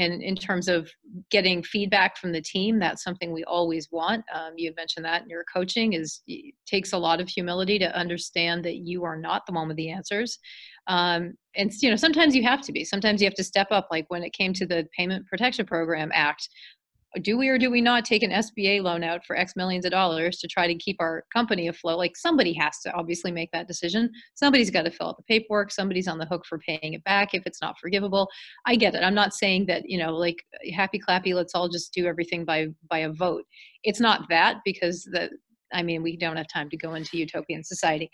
and 0.00 0.22
in 0.22 0.34
terms 0.34 0.66
of 0.68 0.90
getting 1.30 1.62
feedback 1.62 2.16
from 2.16 2.32
the 2.32 2.40
team 2.40 2.78
that's 2.78 3.04
something 3.04 3.32
we 3.32 3.44
always 3.44 3.88
want. 3.90 4.24
Um, 4.34 4.54
you 4.56 4.72
mentioned 4.76 5.04
that 5.04 5.22
in 5.22 5.28
your 5.28 5.44
coaching 5.52 5.92
is 5.92 6.22
takes 6.66 6.92
a 6.92 6.98
lot 6.98 7.20
of 7.20 7.28
humility 7.28 7.78
to 7.78 7.96
understand 7.96 8.64
that 8.64 8.76
you 8.76 9.04
are 9.04 9.16
not 9.16 9.42
the 9.46 9.52
one 9.52 9.68
with 9.68 9.76
the 9.76 9.90
answers. 9.90 10.38
Um, 10.86 11.34
and 11.56 11.70
you 11.80 11.90
know 11.90 11.96
sometimes 11.96 12.34
you 12.34 12.42
have 12.44 12.62
to 12.62 12.72
be. 12.72 12.84
Sometimes 12.84 13.20
you 13.20 13.26
have 13.26 13.34
to 13.34 13.44
step 13.44 13.68
up 13.70 13.88
like 13.90 14.06
when 14.08 14.22
it 14.22 14.32
came 14.32 14.52
to 14.54 14.66
the 14.66 14.86
payment 14.96 15.26
protection 15.26 15.66
program 15.66 16.10
act 16.14 16.48
do 17.23 17.37
we 17.37 17.49
or 17.49 17.59
do 17.59 17.70
we 17.70 17.81
not 17.81 18.05
take 18.05 18.23
an 18.23 18.31
SBA 18.31 18.83
loan 18.83 19.03
out 19.03 19.25
for 19.25 19.37
X 19.37 19.57
millions 19.57 19.85
of 19.85 19.90
dollars 19.90 20.38
to 20.38 20.49
try 20.49 20.66
to 20.66 20.75
keep 20.77 20.96
our 21.01 21.25
company 21.35 21.68
afloat? 21.68 21.99
Like 21.99 22.16
somebody 22.16 22.53
has 22.55 22.79
to 22.81 22.92
obviously 22.92 23.33
make 23.33 23.51
that 23.53 23.66
decision. 23.66 24.11
Somebody's 24.35 24.70
got 24.70 24.83
to 24.83 24.90
fill 24.90 25.09
out 25.09 25.16
the 25.16 25.25
paperwork. 25.25 25.73
Somebody's 25.73 26.07
on 26.07 26.18
the 26.18 26.27
hook 26.27 26.44
for 26.46 26.59
paying 26.59 26.94
it 26.94 27.03
back 27.05 27.35
if 27.35 27.46
it's 27.46 27.61
not 27.61 27.79
forgivable. 27.79 28.29
I 28.66 28.77
get 28.77 28.94
it. 28.94 29.03
I'm 29.03 29.14
not 29.14 29.35
saying 29.35 29.66
that, 29.66 29.88
you 29.88 29.99
know, 29.99 30.14
like 30.16 30.42
happy 30.73 31.01
clappy, 31.01 31.35
let's 31.35 31.55
all 31.55 31.68
just 31.68 31.92
do 31.92 32.07
everything 32.07 32.44
by 32.44 32.68
by 32.88 32.99
a 32.99 33.12
vote. 33.12 33.44
It's 33.83 34.01
not 34.01 34.29
that 34.31 34.59
because 34.64 35.03
the 35.05 35.31
I 35.73 35.83
mean, 35.83 36.03
we 36.03 36.16
don't 36.16 36.37
have 36.37 36.49
time 36.49 36.68
to 36.70 36.77
go 36.77 36.94
into 36.94 37.16
utopian 37.16 37.62
society 37.62 38.11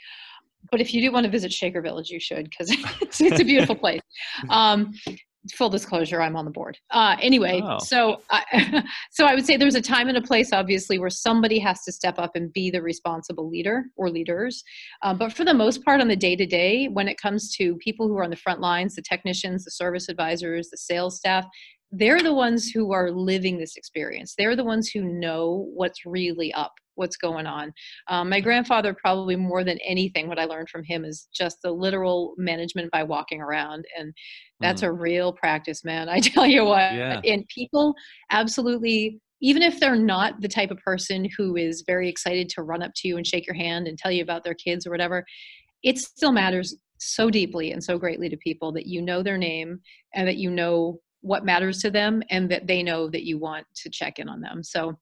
but 0.71 0.81
if 0.81 0.93
you 0.93 1.01
do 1.01 1.13
want 1.13 1.25
to 1.25 1.31
visit 1.31 1.53
Shaker 1.53 1.81
Village, 1.81 2.11
you 2.11 2.21
should 2.21 2.51
because 2.51 2.71
it's, 3.01 3.21
it's, 3.21 3.41
a 3.41 3.45
beautiful 3.45 3.77
place. 3.77 4.01
Um, 4.51 4.93
full 5.53 5.69
disclosure 5.69 6.21
i'm 6.21 6.37
on 6.37 6.45
the 6.45 6.51
board. 6.51 6.79
Uh, 6.91 7.17
anyway 7.21 7.61
oh. 7.63 7.79
so 7.79 8.21
I, 8.31 8.85
so 9.11 9.27
i 9.27 9.35
would 9.35 9.47
say 9.47 9.57
there's 9.57 9.75
a 9.75 9.81
time 9.81 10.09
and 10.09 10.17
a 10.17 10.23
place 10.23 10.53
obviously 10.53 10.99
where 10.99 11.11
somebody 11.11 11.59
has 11.59 11.83
to 11.85 11.93
step 11.93 12.19
up 12.19 12.33
and 12.35 12.53
be 12.53 12.71
the 12.71 12.83
responsible 12.83 13.49
leader 13.49 13.85
or 13.97 14.11
leaders. 14.11 14.63
Uh, 15.03 15.15
but 15.15 15.33
for 15.33 15.45
the 15.45 15.55
most 15.55 15.85
part 15.85 16.01
on 16.01 16.09
the 16.09 16.17
day 16.17 16.37
to 16.37 16.47
day 16.47 16.89
when 16.89 17.09
it 17.09 17.19
comes 17.19 17.55
to 17.57 17.77
people 17.77 18.09
who 18.09 18.17
are 18.17 18.25
on 18.25 18.31
the 18.31 18.37
front 18.37 18.61
lines 18.61 18.95
the 18.95 19.03
technicians 19.03 19.65
the 19.65 19.71
service 19.71 20.09
advisors 20.09 20.69
the 20.71 20.77
sales 20.77 21.17
staff 21.17 21.47
they're 21.93 22.23
the 22.23 22.35
ones 22.35 22.69
who 22.71 22.93
are 22.93 23.11
living 23.11 23.59
this 23.59 23.77
experience. 23.77 24.35
They're 24.37 24.57
the 24.57 24.65
ones 24.65 24.89
who 24.89 25.03
know 25.03 25.71
what's 25.73 26.05
really 26.05 26.53
up 26.53 26.73
what's 26.97 27.17
going 27.17 27.47
on. 27.47 27.73
Um, 28.09 28.29
my 28.29 28.41
grandfather, 28.41 28.95
probably 28.95 29.37
more 29.37 29.65
than 29.65 29.79
anything, 29.87 30.29
what 30.29 30.39
I 30.39 30.45
learned 30.45 30.69
from 30.69 30.85
him 30.85 31.05
is 31.05 31.29
just 31.33 31.59
the 31.63 31.71
literal 31.71 32.35
management 32.37 32.91
by 32.91 33.05
walking 33.05 33.41
around. 33.41 33.85
And 33.99 34.13
that's 34.61 34.83
mm. 34.83 34.89
a 34.89 34.93
real 34.93 35.33
practice, 35.33 35.85
man. 35.85 36.09
I 36.09 36.21
tell 36.21 36.47
you 36.47 36.65
what. 36.65 36.93
Yeah. 36.93 37.21
And 37.25 37.47
people 37.49 37.95
absolutely 38.31 39.21
even 39.43 39.63
if 39.63 39.79
they're 39.79 39.97
not 39.97 40.41
the 40.41 40.49
type 40.49 40.71
of 40.71 40.79
person 40.79 41.29
who 41.37 41.57
is 41.57 41.85
very 41.87 42.09
excited 42.09 42.49
to 42.49 42.63
run 42.63 42.83
up 42.83 42.93
to 42.97 43.07
you 43.07 43.19
and 43.19 43.27
shake 43.27 43.47
your 43.47 43.55
hand 43.55 43.87
and 43.87 43.99
tell 43.99 44.11
you 44.11 44.23
about 44.23 44.45
their 44.45 44.55
kids 44.55 44.87
or 44.87 44.91
whatever, 44.91 45.25
it 45.83 45.99
still 45.99 46.33
matters 46.33 46.75
so 46.99 47.29
deeply 47.29 47.73
and 47.73 47.85
so 47.85 47.99
greatly 47.99 48.29
to 48.29 48.37
people 48.39 48.73
that 48.73 48.87
you 48.87 49.03
know 49.03 49.23
their 49.23 49.37
name 49.37 49.79
and 50.15 50.27
that 50.27 50.37
you 50.37 50.51
know 50.51 50.99
what 51.21 51.45
matters 51.45 51.81
to 51.83 51.91
them 51.91 52.23
and 52.31 52.51
that 52.51 52.67
they 52.67 52.83
know 52.83 53.09
that 53.11 53.25
you 53.25 53.39
want 53.39 53.67
to 53.75 53.91
check 53.91 54.19
in 54.19 54.29
on 54.29 54.41
them. 54.41 54.63
So 54.63 54.97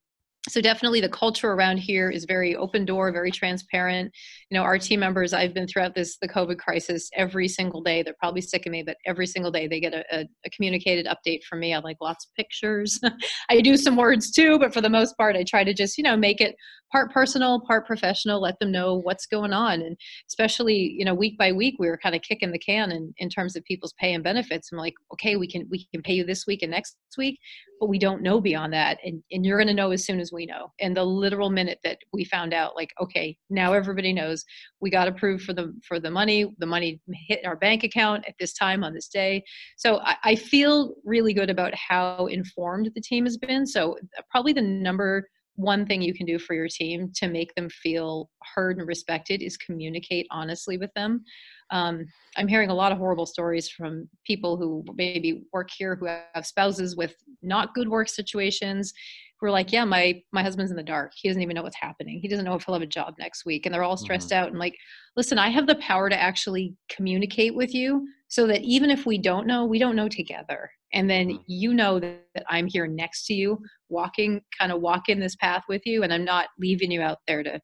so 0.48 0.60
definitely 0.60 1.00
the 1.00 1.08
culture 1.08 1.52
around 1.52 1.78
here 1.78 2.10
is 2.10 2.24
very 2.26 2.54
open 2.54 2.84
door 2.84 3.10
very 3.12 3.30
transparent. 3.30 4.12
You 4.50 4.58
know 4.58 4.62
our 4.62 4.78
team 4.78 5.00
members 5.00 5.32
i've 5.32 5.54
been 5.54 5.66
throughout 5.66 5.94
this 5.94 6.18
the 6.20 6.28
covid 6.28 6.58
crisis 6.58 7.08
every 7.14 7.48
single 7.48 7.82
day 7.82 8.02
they're 8.02 8.14
probably 8.18 8.40
sick 8.40 8.66
of 8.66 8.72
me 8.72 8.82
but 8.82 8.96
every 9.06 9.26
single 9.26 9.50
day 9.50 9.66
they 9.66 9.80
get 9.80 9.94
a, 9.94 10.04
a, 10.14 10.28
a 10.44 10.50
communicated 10.50 11.06
update 11.06 11.42
from 11.44 11.60
me. 11.60 11.74
I 11.74 11.78
like 11.78 11.96
lots 12.00 12.26
of 12.26 12.34
pictures. 12.34 13.00
I 13.50 13.60
do 13.60 13.76
some 13.76 13.96
words 13.96 14.30
too 14.30 14.58
but 14.58 14.72
for 14.72 14.80
the 14.80 14.90
most 14.90 15.16
part 15.16 15.36
i 15.36 15.44
try 15.44 15.64
to 15.64 15.74
just 15.74 15.96
you 15.98 16.04
know 16.04 16.16
make 16.16 16.40
it 16.40 16.54
part 16.94 17.12
personal, 17.12 17.58
part 17.58 17.88
professional. 17.88 18.40
Let 18.40 18.60
them 18.60 18.70
know 18.70 18.94
what's 18.94 19.26
going 19.26 19.52
on, 19.52 19.82
and 19.82 19.96
especially 20.28 20.94
you 20.96 21.04
know 21.04 21.12
week 21.12 21.36
by 21.36 21.50
week, 21.50 21.74
we 21.80 21.88
were 21.88 21.98
kind 21.98 22.14
of 22.14 22.22
kicking 22.22 22.52
the 22.52 22.58
can 22.58 22.92
in, 22.92 23.12
in 23.18 23.28
terms 23.28 23.56
of 23.56 23.64
people's 23.64 23.92
pay 23.98 24.14
and 24.14 24.22
benefits. 24.22 24.70
I'm 24.70 24.78
like, 24.78 24.94
okay, 25.12 25.34
we 25.34 25.48
can 25.48 25.66
we 25.68 25.88
can 25.92 26.02
pay 26.02 26.12
you 26.12 26.24
this 26.24 26.46
week 26.46 26.62
and 26.62 26.70
next 26.70 26.96
week, 27.18 27.40
but 27.80 27.88
we 27.88 27.98
don't 27.98 28.22
know 28.22 28.40
beyond 28.40 28.72
that, 28.74 28.98
and 29.04 29.20
and 29.32 29.44
you're 29.44 29.58
going 29.58 29.66
to 29.66 29.74
know 29.74 29.90
as 29.90 30.04
soon 30.04 30.20
as 30.20 30.30
we 30.32 30.46
know. 30.46 30.70
And 30.78 30.96
the 30.96 31.02
literal 31.02 31.50
minute 31.50 31.80
that 31.82 31.98
we 32.12 32.24
found 32.24 32.54
out, 32.54 32.76
like, 32.76 32.92
okay, 33.00 33.36
now 33.50 33.72
everybody 33.72 34.12
knows 34.12 34.44
we 34.80 34.88
got 34.88 35.08
approved 35.08 35.42
for 35.42 35.52
the 35.52 35.74
for 35.82 35.98
the 35.98 36.12
money. 36.12 36.54
The 36.58 36.66
money 36.66 37.00
hit 37.12 37.44
our 37.44 37.56
bank 37.56 37.82
account 37.82 38.24
at 38.28 38.36
this 38.38 38.52
time 38.52 38.84
on 38.84 38.94
this 38.94 39.08
day. 39.08 39.42
So 39.76 39.98
I, 39.98 40.14
I 40.22 40.34
feel 40.36 40.94
really 41.04 41.34
good 41.34 41.50
about 41.50 41.74
how 41.74 42.26
informed 42.26 42.92
the 42.94 43.00
team 43.00 43.24
has 43.24 43.36
been. 43.36 43.66
So 43.66 43.98
probably 44.30 44.52
the 44.52 44.62
number 44.62 45.28
one 45.56 45.86
thing 45.86 46.02
you 46.02 46.14
can 46.14 46.26
do 46.26 46.38
for 46.38 46.54
your 46.54 46.68
team 46.68 47.10
to 47.14 47.28
make 47.28 47.54
them 47.54 47.68
feel 47.68 48.30
heard 48.54 48.78
and 48.78 48.88
respected 48.88 49.42
is 49.42 49.56
communicate 49.56 50.26
honestly 50.30 50.78
with 50.78 50.92
them. 50.94 51.24
Um, 51.70 52.06
I'm 52.36 52.48
hearing 52.48 52.70
a 52.70 52.74
lot 52.74 52.92
of 52.92 52.98
horrible 52.98 53.26
stories 53.26 53.68
from 53.68 54.08
people 54.26 54.56
who 54.56 54.84
maybe 54.94 55.44
work 55.52 55.70
here 55.76 55.94
who 55.94 56.06
have 56.06 56.46
spouses 56.46 56.96
with 56.96 57.14
not 57.42 57.74
good 57.74 57.88
work 57.88 58.08
situations 58.08 58.92
who 59.40 59.46
are 59.46 59.50
like, 59.50 59.72
yeah, 59.72 59.84
my 59.84 60.20
my 60.32 60.42
husband's 60.42 60.70
in 60.70 60.76
the 60.76 60.82
dark. 60.82 61.12
He 61.14 61.28
doesn't 61.28 61.42
even 61.42 61.54
know 61.54 61.62
what's 61.62 61.76
happening. 61.76 62.18
He 62.20 62.28
doesn't 62.28 62.44
know 62.44 62.54
if 62.54 62.64
he'll 62.64 62.74
have 62.74 62.82
a 62.82 62.86
job 62.86 63.14
next 63.18 63.44
week, 63.44 63.66
and 63.66 63.74
they're 63.74 63.82
all 63.82 63.96
stressed 63.96 64.30
mm-hmm. 64.30 64.44
out. 64.44 64.50
And 64.50 64.58
like, 64.58 64.76
listen, 65.16 65.38
I 65.38 65.48
have 65.50 65.66
the 65.66 65.74
power 65.76 66.08
to 66.08 66.20
actually 66.20 66.74
communicate 66.88 67.54
with 67.54 67.74
you 67.74 68.06
so 68.34 68.48
that 68.48 68.62
even 68.62 68.90
if 68.90 69.06
we 69.06 69.16
don't 69.16 69.46
know, 69.46 69.64
we 69.64 69.78
don't 69.78 69.94
know 69.94 70.08
together. 70.08 70.68
And 70.92 71.08
then 71.08 71.28
mm-hmm. 71.28 71.42
you 71.46 71.72
know 71.72 72.00
that, 72.00 72.24
that 72.34 72.44
I'm 72.48 72.66
here 72.66 72.88
next 72.88 73.26
to 73.26 73.34
you, 73.34 73.60
walking, 73.88 74.40
kind 74.58 74.72
of 74.72 74.80
walking 74.80 75.20
this 75.20 75.36
path 75.36 75.62
with 75.68 75.82
you, 75.86 76.02
and 76.02 76.12
I'm 76.12 76.24
not 76.24 76.48
leaving 76.58 76.90
you 76.90 77.00
out 77.00 77.18
there 77.28 77.44
to 77.44 77.60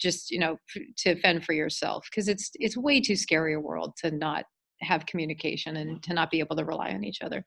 just 0.00 0.30
you 0.30 0.38
know 0.38 0.56
to 0.96 1.14
fend 1.20 1.44
for 1.44 1.52
yourself 1.52 2.06
because 2.10 2.28
it's 2.28 2.50
it's 2.54 2.74
way 2.74 3.02
too 3.02 3.16
scary 3.16 3.52
a 3.52 3.60
world 3.60 3.92
to 3.98 4.10
not 4.10 4.46
have 4.80 5.04
communication 5.04 5.76
and 5.76 6.02
to 6.02 6.14
not 6.14 6.30
be 6.30 6.40
able 6.40 6.56
to 6.56 6.64
rely 6.64 6.90
on 6.90 7.04
each 7.04 7.20
other 7.22 7.44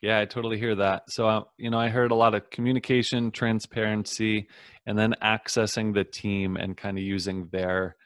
yeah, 0.00 0.20
I 0.20 0.26
totally 0.26 0.58
hear 0.58 0.76
that. 0.76 1.10
So, 1.10 1.28
uh, 1.28 1.42
you 1.56 1.70
know, 1.70 1.80
I 1.80 1.88
heard 1.88 2.12
a 2.12 2.14
lot 2.14 2.32
of 2.32 2.48
communication, 2.50 3.32
transparency, 3.32 4.46
and 4.86 4.96
then 4.96 5.12
accessing 5.20 5.92
the 5.92 6.04
team 6.04 6.56
and 6.56 6.76
kind 6.76 6.96
of 6.96 7.02
using 7.02 7.48
their 7.50 7.96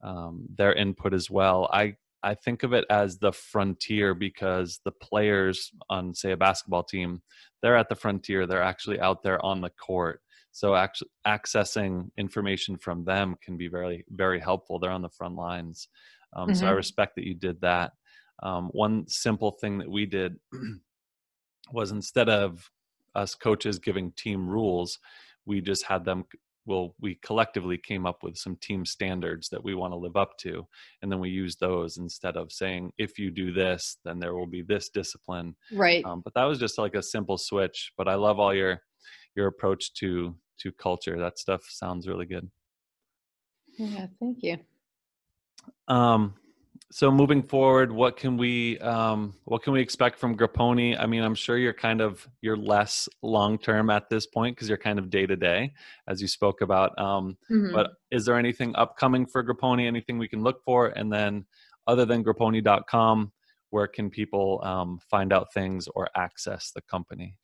um, 0.00 0.46
their 0.54 0.72
input 0.72 1.12
as 1.12 1.28
well. 1.28 1.68
I 1.72 1.96
I 2.22 2.34
think 2.34 2.62
of 2.62 2.72
it 2.72 2.84
as 2.90 3.18
the 3.18 3.32
frontier 3.32 4.14
because 4.14 4.80
the 4.84 4.92
players 4.92 5.70
on, 5.88 6.14
say, 6.14 6.32
a 6.32 6.36
basketball 6.36 6.82
team, 6.82 7.22
they're 7.62 7.76
at 7.76 7.88
the 7.88 7.94
frontier. 7.94 8.46
They're 8.46 8.62
actually 8.62 9.00
out 9.00 9.22
there 9.22 9.44
on 9.44 9.60
the 9.60 9.70
court. 9.70 10.20
So, 10.52 10.74
actually, 10.74 11.10
accessing 11.26 12.10
information 12.18 12.76
from 12.76 13.04
them 13.04 13.36
can 13.42 13.56
be 13.56 13.68
very, 13.68 14.04
very 14.10 14.40
helpful. 14.40 14.78
They're 14.78 14.90
on 14.90 15.02
the 15.02 15.08
front 15.08 15.36
lines. 15.36 15.88
Um, 16.34 16.48
mm-hmm. 16.48 16.54
So, 16.54 16.66
I 16.66 16.68
mm-hmm. 16.70 16.76
respect 16.76 17.14
that 17.16 17.26
you 17.26 17.34
did 17.34 17.60
that. 17.62 17.92
Um, 18.42 18.68
one 18.72 19.06
simple 19.08 19.52
thing 19.60 19.78
that 19.78 19.90
we 19.90 20.06
did 20.06 20.36
was 21.72 21.90
instead 21.90 22.28
of 22.28 22.70
us 23.14 23.34
coaches 23.34 23.78
giving 23.78 24.12
team 24.12 24.48
rules, 24.48 24.98
we 25.46 25.60
just 25.60 25.84
had 25.84 26.04
them 26.04 26.24
well 26.70 26.94
we 27.00 27.16
collectively 27.16 27.76
came 27.76 28.06
up 28.06 28.22
with 28.22 28.36
some 28.36 28.56
team 28.56 28.86
standards 28.86 29.48
that 29.50 29.62
we 29.62 29.74
want 29.74 29.92
to 29.92 29.96
live 29.98 30.16
up 30.16 30.38
to 30.38 30.66
and 31.02 31.12
then 31.12 31.20
we 31.20 31.28
use 31.28 31.56
those 31.56 31.98
instead 31.98 32.36
of 32.36 32.50
saying 32.50 32.90
if 32.96 33.18
you 33.18 33.30
do 33.30 33.52
this 33.52 33.98
then 34.04 34.18
there 34.18 34.34
will 34.34 34.46
be 34.46 34.62
this 34.62 34.88
discipline. 34.88 35.54
Right. 35.72 36.04
Um, 36.04 36.22
but 36.24 36.32
that 36.34 36.44
was 36.44 36.58
just 36.58 36.78
like 36.78 36.94
a 36.94 37.02
simple 37.02 37.36
switch 37.36 37.92
but 37.98 38.08
i 38.08 38.14
love 38.14 38.38
all 38.38 38.54
your 38.54 38.80
your 39.36 39.46
approach 39.46 39.92
to 39.94 40.34
to 40.58 40.72
culture. 40.72 41.18
That 41.18 41.38
stuff 41.38 41.62
sounds 41.68 42.06
really 42.06 42.26
good. 42.26 42.48
Yeah 43.78 44.06
thank 44.18 44.38
you. 44.42 44.58
Um 45.88 46.34
so 46.92 47.10
moving 47.10 47.42
forward 47.42 47.92
what 47.92 48.16
can 48.16 48.36
we 48.36 48.78
um, 48.80 49.32
what 49.44 49.62
can 49.62 49.72
we 49.72 49.80
expect 49.80 50.18
from 50.18 50.36
grappone 50.36 50.98
i 50.98 51.06
mean 51.06 51.22
i'm 51.22 51.34
sure 51.34 51.56
you're 51.56 51.72
kind 51.72 52.00
of 52.00 52.28
you're 52.40 52.56
less 52.56 53.08
long 53.22 53.58
term 53.58 53.90
at 53.90 54.08
this 54.10 54.26
point 54.26 54.56
because 54.56 54.68
you're 54.68 54.78
kind 54.78 54.98
of 54.98 55.08
day 55.08 55.26
to 55.26 55.36
day 55.36 55.72
as 56.08 56.20
you 56.20 56.28
spoke 56.28 56.60
about 56.60 56.98
um, 56.98 57.36
mm-hmm. 57.50 57.72
but 57.72 57.92
is 58.10 58.24
there 58.24 58.36
anything 58.36 58.74
upcoming 58.76 59.24
for 59.24 59.44
grappone 59.44 59.86
anything 59.86 60.18
we 60.18 60.28
can 60.28 60.42
look 60.42 60.62
for? 60.64 60.88
And 60.88 61.12
then 61.12 61.44
other 61.86 62.04
than 62.04 62.24
grappone.com 62.24 63.32
where 63.70 63.86
can 63.86 64.10
people 64.10 64.60
um, 64.64 64.98
find 65.08 65.32
out 65.32 65.52
things 65.52 65.88
or 65.94 66.08
access 66.16 66.72
the 66.72 66.82
company 66.82 67.36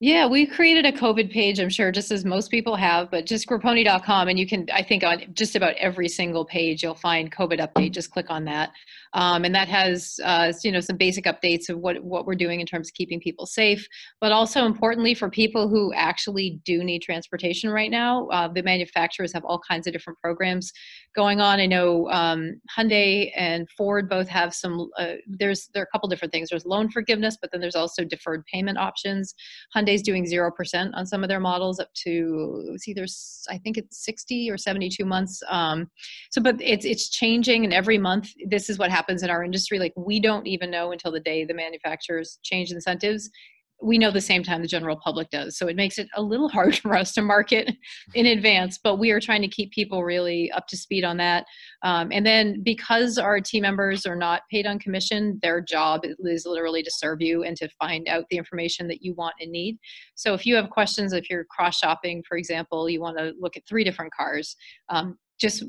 yeah, 0.00 0.28
we 0.28 0.46
created 0.46 0.86
a 0.86 0.92
COVID 0.92 1.28
page, 1.32 1.58
I'm 1.58 1.68
sure, 1.68 1.90
just 1.90 2.12
as 2.12 2.24
most 2.24 2.52
people 2.52 2.76
have, 2.76 3.10
but 3.10 3.26
just 3.26 3.48
grappone.com. 3.48 4.28
And 4.28 4.38
you 4.38 4.46
can, 4.46 4.66
I 4.72 4.80
think, 4.80 5.02
on 5.02 5.24
just 5.32 5.56
about 5.56 5.74
every 5.74 6.08
single 6.08 6.44
page, 6.44 6.84
you'll 6.84 6.94
find 6.94 7.34
COVID 7.34 7.58
update. 7.58 7.94
Just 7.94 8.12
click 8.12 8.26
on 8.30 8.44
that. 8.44 8.70
Um, 9.14 9.44
and 9.44 9.52
that 9.56 9.66
has, 9.66 10.20
uh, 10.22 10.52
you 10.62 10.70
know, 10.70 10.78
some 10.78 10.96
basic 10.96 11.24
updates 11.24 11.68
of 11.68 11.78
what, 11.78 12.04
what 12.04 12.26
we're 12.26 12.36
doing 12.36 12.60
in 12.60 12.66
terms 12.66 12.88
of 12.88 12.94
keeping 12.94 13.18
people 13.18 13.44
safe. 13.44 13.88
But 14.20 14.30
also 14.30 14.66
importantly, 14.66 15.14
for 15.14 15.30
people 15.30 15.68
who 15.68 15.92
actually 15.94 16.60
do 16.64 16.84
need 16.84 17.00
transportation 17.00 17.68
right 17.68 17.90
now, 17.90 18.28
uh, 18.28 18.46
the 18.46 18.62
manufacturers 18.62 19.32
have 19.32 19.44
all 19.44 19.60
kinds 19.68 19.88
of 19.88 19.92
different 19.92 20.20
programs 20.20 20.72
going 21.16 21.40
on. 21.40 21.58
I 21.58 21.66
know 21.66 22.08
um, 22.10 22.60
Hyundai 22.78 23.32
and 23.36 23.68
Ford 23.76 24.08
both 24.08 24.28
have 24.28 24.54
some, 24.54 24.90
uh, 24.96 25.14
there's, 25.26 25.70
there 25.74 25.82
are 25.82 25.86
a 25.86 25.90
couple 25.90 26.08
different 26.08 26.30
things. 26.30 26.50
There's 26.50 26.66
loan 26.66 26.88
forgiveness, 26.88 27.36
but 27.40 27.50
then 27.50 27.60
there's 27.60 27.74
also 27.74 28.04
deferred 28.04 28.44
payment 28.52 28.78
options. 28.78 29.34
Hyundai 29.74 29.87
Hyundai's 29.88 30.02
doing 30.02 30.24
0% 30.24 30.90
on 30.94 31.06
some 31.06 31.22
of 31.22 31.28
their 31.28 31.40
models 31.40 31.80
up 31.80 31.92
to 31.94 32.64
it's 32.74 32.88
either 32.88 33.06
I 33.48 33.58
think 33.58 33.76
it's 33.76 34.04
60 34.04 34.50
or 34.50 34.58
72 34.58 35.04
months. 35.04 35.42
Um, 35.48 35.90
so 36.30 36.40
but 36.40 36.56
it's 36.60 36.84
it's 36.84 37.08
changing 37.08 37.64
and 37.64 37.72
every 37.72 37.98
month 37.98 38.30
this 38.46 38.68
is 38.68 38.78
what 38.78 38.90
happens 38.90 39.22
in 39.22 39.30
our 39.30 39.42
industry 39.42 39.78
like 39.78 39.92
we 39.96 40.20
don't 40.20 40.46
even 40.46 40.70
know 40.70 40.92
until 40.92 41.12
the 41.12 41.20
day 41.20 41.44
the 41.44 41.54
manufacturers 41.54 42.38
change 42.42 42.70
incentives 42.70 43.30
we 43.80 43.98
know 43.98 44.10
the 44.10 44.20
same 44.20 44.42
time 44.42 44.60
the 44.60 44.68
general 44.68 44.96
public 44.96 45.30
does. 45.30 45.56
So 45.56 45.68
it 45.68 45.76
makes 45.76 45.98
it 45.98 46.08
a 46.14 46.22
little 46.22 46.48
hard 46.58 46.76
for 46.76 46.96
us 46.96 47.12
to 47.12 47.22
market 47.22 47.74
in 48.14 48.26
advance, 48.26 48.78
but 48.82 48.96
we 48.96 49.10
are 49.10 49.20
trying 49.20 49.42
to 49.42 49.48
keep 49.48 49.70
people 49.72 50.04
really 50.04 50.50
up 50.52 50.66
to 50.68 50.76
speed 50.76 51.04
on 51.04 51.16
that. 51.18 51.44
Um, 51.82 52.10
and 52.12 52.26
then 52.26 52.62
because 52.62 53.18
our 53.18 53.40
team 53.40 53.62
members 53.62 54.06
are 54.06 54.16
not 54.16 54.42
paid 54.50 54.66
on 54.66 54.78
commission, 54.78 55.38
their 55.42 55.60
job 55.60 56.02
is 56.04 56.46
literally 56.46 56.82
to 56.82 56.90
serve 56.90 57.20
you 57.20 57.44
and 57.44 57.56
to 57.56 57.68
find 57.78 58.08
out 58.08 58.24
the 58.30 58.36
information 58.36 58.88
that 58.88 59.02
you 59.02 59.14
want 59.14 59.34
and 59.40 59.52
need. 59.52 59.78
So 60.14 60.34
if 60.34 60.44
you 60.44 60.56
have 60.56 60.70
questions, 60.70 61.12
if 61.12 61.30
you're 61.30 61.44
cross 61.44 61.78
shopping, 61.78 62.22
for 62.26 62.36
example, 62.36 62.88
you 62.88 63.00
want 63.00 63.18
to 63.18 63.32
look 63.38 63.56
at 63.56 63.66
three 63.66 63.84
different 63.84 64.12
cars, 64.12 64.56
um, 64.88 65.16
just 65.38 65.62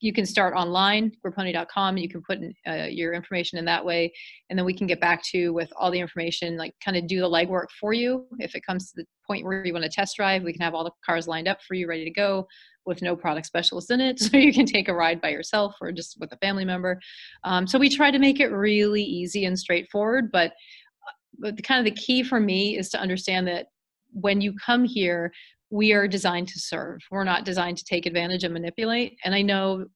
you 0.00 0.12
can 0.12 0.24
start 0.24 0.54
online 0.54 1.12
grappone.com 1.24 1.96
you 1.96 2.08
can 2.08 2.22
put 2.22 2.38
in, 2.38 2.54
uh, 2.66 2.86
your 2.88 3.12
information 3.12 3.58
in 3.58 3.64
that 3.64 3.84
way 3.84 4.12
and 4.48 4.58
then 4.58 4.64
we 4.64 4.74
can 4.74 4.86
get 4.86 5.00
back 5.00 5.20
to 5.24 5.38
you 5.38 5.52
with 5.52 5.70
all 5.76 5.90
the 5.90 5.98
information 5.98 6.56
like 6.56 6.72
kind 6.84 6.96
of 6.96 7.06
do 7.06 7.20
the 7.20 7.28
legwork 7.28 7.66
for 7.80 7.92
you. 7.92 8.26
If 8.38 8.54
it 8.54 8.64
comes 8.64 8.90
to 8.90 9.02
the 9.02 9.06
point 9.26 9.44
where 9.44 9.64
you 9.64 9.72
want 9.72 9.84
to 9.84 9.90
test 9.90 10.16
drive 10.16 10.42
we 10.42 10.52
can 10.52 10.62
have 10.62 10.74
all 10.74 10.84
the 10.84 10.92
cars 11.04 11.26
lined 11.26 11.48
up 11.48 11.58
for 11.66 11.74
you 11.74 11.88
ready 11.88 12.04
to 12.04 12.10
go 12.10 12.46
with 12.84 13.02
no 13.02 13.14
product 13.14 13.46
specialist 13.46 13.90
in 13.90 14.00
it. 14.00 14.20
So 14.32 14.36
you 14.36 14.52
can 14.52 14.66
take 14.66 14.88
a 14.88 14.94
ride 14.94 15.20
by 15.20 15.30
yourself 15.30 15.74
or 15.80 15.92
just 15.92 16.16
with 16.20 16.32
a 16.32 16.36
family 16.38 16.64
member. 16.64 17.00
Um, 17.44 17.66
so 17.66 17.78
we 17.78 17.88
try 17.88 18.10
to 18.10 18.18
make 18.18 18.40
it 18.40 18.48
really 18.48 19.02
easy 19.02 19.44
and 19.44 19.58
straightforward 19.58 20.30
but, 20.32 20.52
uh, 20.52 21.12
but 21.38 21.56
the 21.56 21.62
kind 21.62 21.86
of 21.86 21.92
the 21.92 22.00
key 22.00 22.22
for 22.22 22.40
me 22.40 22.78
is 22.78 22.88
to 22.90 23.00
understand 23.00 23.46
that 23.48 23.66
when 24.12 24.40
you 24.40 24.54
come 24.64 24.84
here 24.84 25.32
we 25.72 25.94
are 25.94 26.06
designed 26.06 26.48
to 26.48 26.60
serve. 26.60 27.00
We're 27.10 27.24
not 27.24 27.46
designed 27.46 27.78
to 27.78 27.84
take 27.84 28.04
advantage 28.04 28.44
and 28.44 28.52
manipulate. 28.52 29.16
And 29.24 29.34
I 29.34 29.40
know 29.40 29.86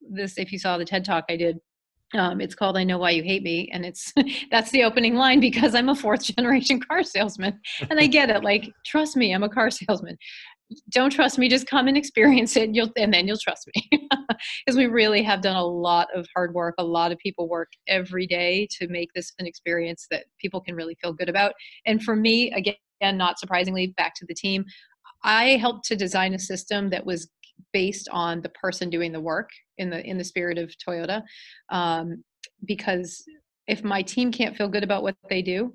this, 0.00 0.38
if 0.38 0.52
you 0.52 0.60
saw 0.60 0.78
the 0.78 0.84
TED 0.84 1.04
talk 1.04 1.24
I 1.28 1.36
did, 1.36 1.58
um, 2.14 2.40
it's 2.40 2.54
called 2.54 2.76
I 2.76 2.84
Know 2.84 2.98
Why 2.98 3.10
You 3.10 3.24
Hate 3.24 3.42
Me. 3.42 3.68
And 3.72 3.84
it's 3.84 4.12
that's 4.52 4.70
the 4.70 4.84
opening 4.84 5.16
line 5.16 5.40
because 5.40 5.74
I'm 5.74 5.88
a 5.88 5.96
fourth 5.96 6.22
generation 6.36 6.78
car 6.78 7.02
salesman. 7.02 7.60
And 7.90 7.98
I 7.98 8.06
get 8.06 8.30
it. 8.30 8.44
Like, 8.44 8.70
trust 8.86 9.16
me, 9.16 9.34
I'm 9.34 9.42
a 9.42 9.48
car 9.48 9.70
salesman. 9.70 10.16
Don't 10.90 11.10
trust 11.10 11.36
me, 11.36 11.48
just 11.48 11.66
come 11.66 11.88
and 11.88 11.96
experience 11.96 12.56
it, 12.56 12.70
you'll, 12.72 12.90
and 12.96 13.12
then 13.12 13.26
you'll 13.26 13.36
trust 13.36 13.68
me. 13.74 13.90
Because 14.66 14.76
we 14.76 14.86
really 14.86 15.22
have 15.22 15.42
done 15.42 15.56
a 15.56 15.64
lot 15.64 16.08
of 16.14 16.26
hard 16.34 16.54
work. 16.54 16.74
A 16.78 16.84
lot 16.84 17.12
of 17.12 17.18
people 17.18 17.48
work 17.48 17.68
every 17.86 18.26
day 18.26 18.66
to 18.78 18.88
make 18.88 19.10
this 19.14 19.32
an 19.38 19.46
experience 19.46 20.06
that 20.10 20.24
people 20.40 20.60
can 20.60 20.74
really 20.74 20.96
feel 21.00 21.12
good 21.12 21.28
about. 21.28 21.52
And 21.86 22.02
for 22.02 22.16
me, 22.16 22.50
again, 22.52 22.76
not 23.02 23.38
surprisingly, 23.38 23.88
back 23.96 24.14
to 24.16 24.26
the 24.26 24.34
team, 24.34 24.64
I 25.24 25.56
helped 25.56 25.86
to 25.86 25.96
design 25.96 26.34
a 26.34 26.38
system 26.38 26.90
that 26.90 27.04
was 27.04 27.28
based 27.72 28.08
on 28.12 28.40
the 28.40 28.50
person 28.50 28.90
doing 28.90 29.12
the 29.12 29.20
work 29.20 29.50
in 29.78 29.90
the 29.90 30.04
in 30.04 30.18
the 30.18 30.24
spirit 30.24 30.58
of 30.58 30.72
Toyota, 30.86 31.22
um, 31.70 32.22
because 32.64 33.24
if 33.66 33.82
my 33.82 34.02
team 34.02 34.30
can't 34.30 34.56
feel 34.56 34.68
good 34.68 34.84
about 34.84 35.02
what 35.02 35.16
they 35.28 35.42
do, 35.42 35.74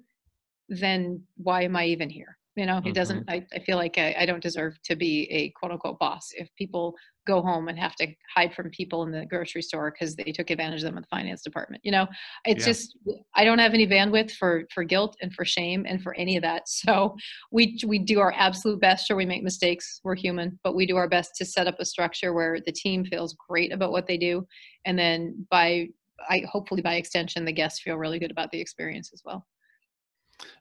then 0.70 1.24
why 1.38 1.64
am 1.64 1.76
I 1.76 1.86
even 1.88 2.10
here? 2.10 2.39
You 2.56 2.66
know, 2.66 2.82
he 2.82 2.92
Mhm. 2.92 2.96
doesn't. 2.96 3.30
I, 3.30 3.46
I 3.54 3.60
feel 3.60 3.78
like 3.78 3.98
I, 3.98 4.14
I 4.20 4.26
don't 4.26 4.42
deserve 4.44 4.82
to 4.84 4.96
be 4.96 5.30
a 5.32 5.50
quote 5.52 5.72
unquote 5.72 5.98
boss. 6.00 6.30
If 6.34 6.54
people 6.56 6.96
go 7.26 7.42
home 7.42 7.68
and 7.70 7.78
have 7.80 7.96
to 7.98 8.08
hide 8.36 8.54
from 8.54 8.70
people 8.72 9.04
in 9.04 9.12
the 9.12 9.26
grocery 9.28 9.62
store 9.62 9.92
because 9.92 10.16
they 10.16 10.32
took 10.32 10.50
advantage 10.50 10.80
of 10.82 10.86
them 10.86 10.98
in 10.98 11.04
the 11.04 11.08
finance 11.16 11.42
department, 11.44 11.82
you 11.86 11.92
know, 11.92 12.08
it's 12.46 12.66
Yeah. 12.66 12.72
just 12.74 12.98
I 13.36 13.46
don't 13.46 13.60
have 13.60 13.74
any 13.74 13.88
bandwidth 13.88 14.32
for 14.32 14.66
for 14.74 14.84
guilt 14.84 15.16
and 15.22 15.32
for 15.34 15.46
shame 15.46 15.86
and 15.88 16.02
for 16.02 16.14
any 16.16 16.36
of 16.38 16.44
that. 16.44 16.64
So 16.68 17.16
we 17.52 17.80
we 17.86 18.00
do 18.00 18.20
our 18.20 18.34
absolute 18.36 18.82
best. 18.82 19.08
Sure, 19.08 19.16
we 19.16 19.26
make 19.26 19.44
mistakes. 19.44 20.02
We're 20.04 20.16
human, 20.16 20.60
but 20.64 20.76
we 20.76 20.86
do 20.86 20.98
our 20.98 21.08
best 21.08 21.36
to 21.38 21.46
set 21.46 21.68
up 21.68 21.76
a 21.80 21.86
structure 21.86 22.34
where 22.34 22.60
the 22.66 22.72
team 22.74 23.06
feels 23.06 23.36
great 23.48 23.72
about 23.72 23.92
what 23.92 24.08
they 24.08 24.18
do, 24.18 24.46
and 24.86 24.98
then 25.00 25.46
by 25.52 25.88
I 26.30 26.44
hopefully 26.52 26.82
by 26.82 26.96
extension 26.96 27.46
the 27.46 27.54
guests 27.54 27.80
feel 27.82 27.96
really 27.96 28.20
good 28.20 28.32
about 28.32 28.52
the 28.52 28.60
experience 28.60 29.12
as 29.14 29.22
well. 29.24 29.46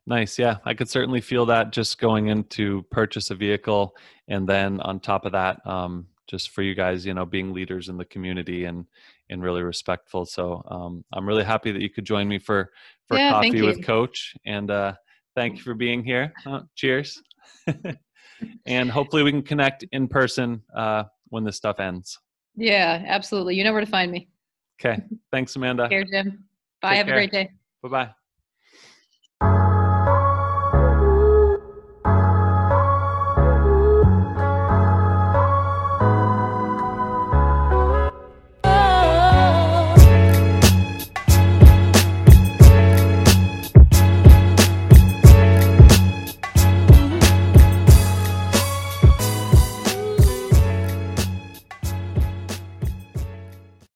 Nice. 0.07 0.39
Yeah, 0.39 0.57
I 0.65 0.75
could 0.75 0.89
certainly 0.89 1.21
feel 1.21 1.47
that 1.47 1.73
just 1.73 1.99
going 1.99 2.29
in 2.29 2.45
to 2.45 2.83
purchase 2.91 3.31
a 3.31 3.35
vehicle, 3.35 3.95
and 4.29 4.49
then 4.49 4.81
on 4.81 5.01
top 5.01 5.25
of 5.25 5.33
that, 5.33 5.65
um, 5.67 6.07
just 6.27 6.51
for 6.51 6.63
you 6.63 6.75
guys, 6.75 7.07
you 7.07 7.15
know, 7.15 7.25
being 7.25 7.53
leaders 7.53 7.89
in 7.89 7.97
the 7.97 8.05
community 8.05 8.65
and 8.65 8.87
and 9.31 9.43
really 9.43 9.63
respectful. 9.63 10.25
So 10.25 10.63
um, 10.71 11.05
I'm 11.13 11.27
really 11.27 11.45
happy 11.45 11.73
that 11.73 11.83
you 11.83 11.91
could 11.91 12.05
join 12.05 12.29
me 12.29 12.39
for 12.39 12.71
for 13.07 13.17
Yeah, 13.17 13.31
coffee 13.31 13.63
with. 13.63 13.85
Coach, 13.85 14.35
and 14.47 14.71
uh, 14.71 14.95
thank 15.35 15.57
you 15.57 15.63
for 15.63 15.75
being 15.75 16.03
here. 16.03 16.33
Uh, 16.47 16.61
cheers. 16.75 17.23
and 18.67 18.91
hopefully 18.91 19.23
we 19.23 19.31
can 19.31 19.43
connect 19.43 19.85
in 19.93 20.09
person 20.09 20.63
uh, 20.75 21.05
when 21.29 21.45
this 21.45 21.57
stuff 21.57 21.81
ends. 21.81 22.19
Yeah, 22.57 23.03
absolutely. 23.07 23.55
You 23.57 23.65
know 23.65 23.73
where 23.73 23.81
to 23.81 23.87
find 23.87 24.11
me. 24.11 24.29
Okay. 24.81 25.03
Thanks, 25.31 25.55
Amanda. 25.57 25.89
Here, 25.89 26.05
Jim. 26.05 26.45
Bye. 26.81 26.91
Take 26.91 26.97
Have 26.99 27.07
care. 27.07 27.15
a 27.15 27.19
great 27.19 27.33
day. 27.33 27.51
Bye 27.83 27.89
bye. 27.89 28.18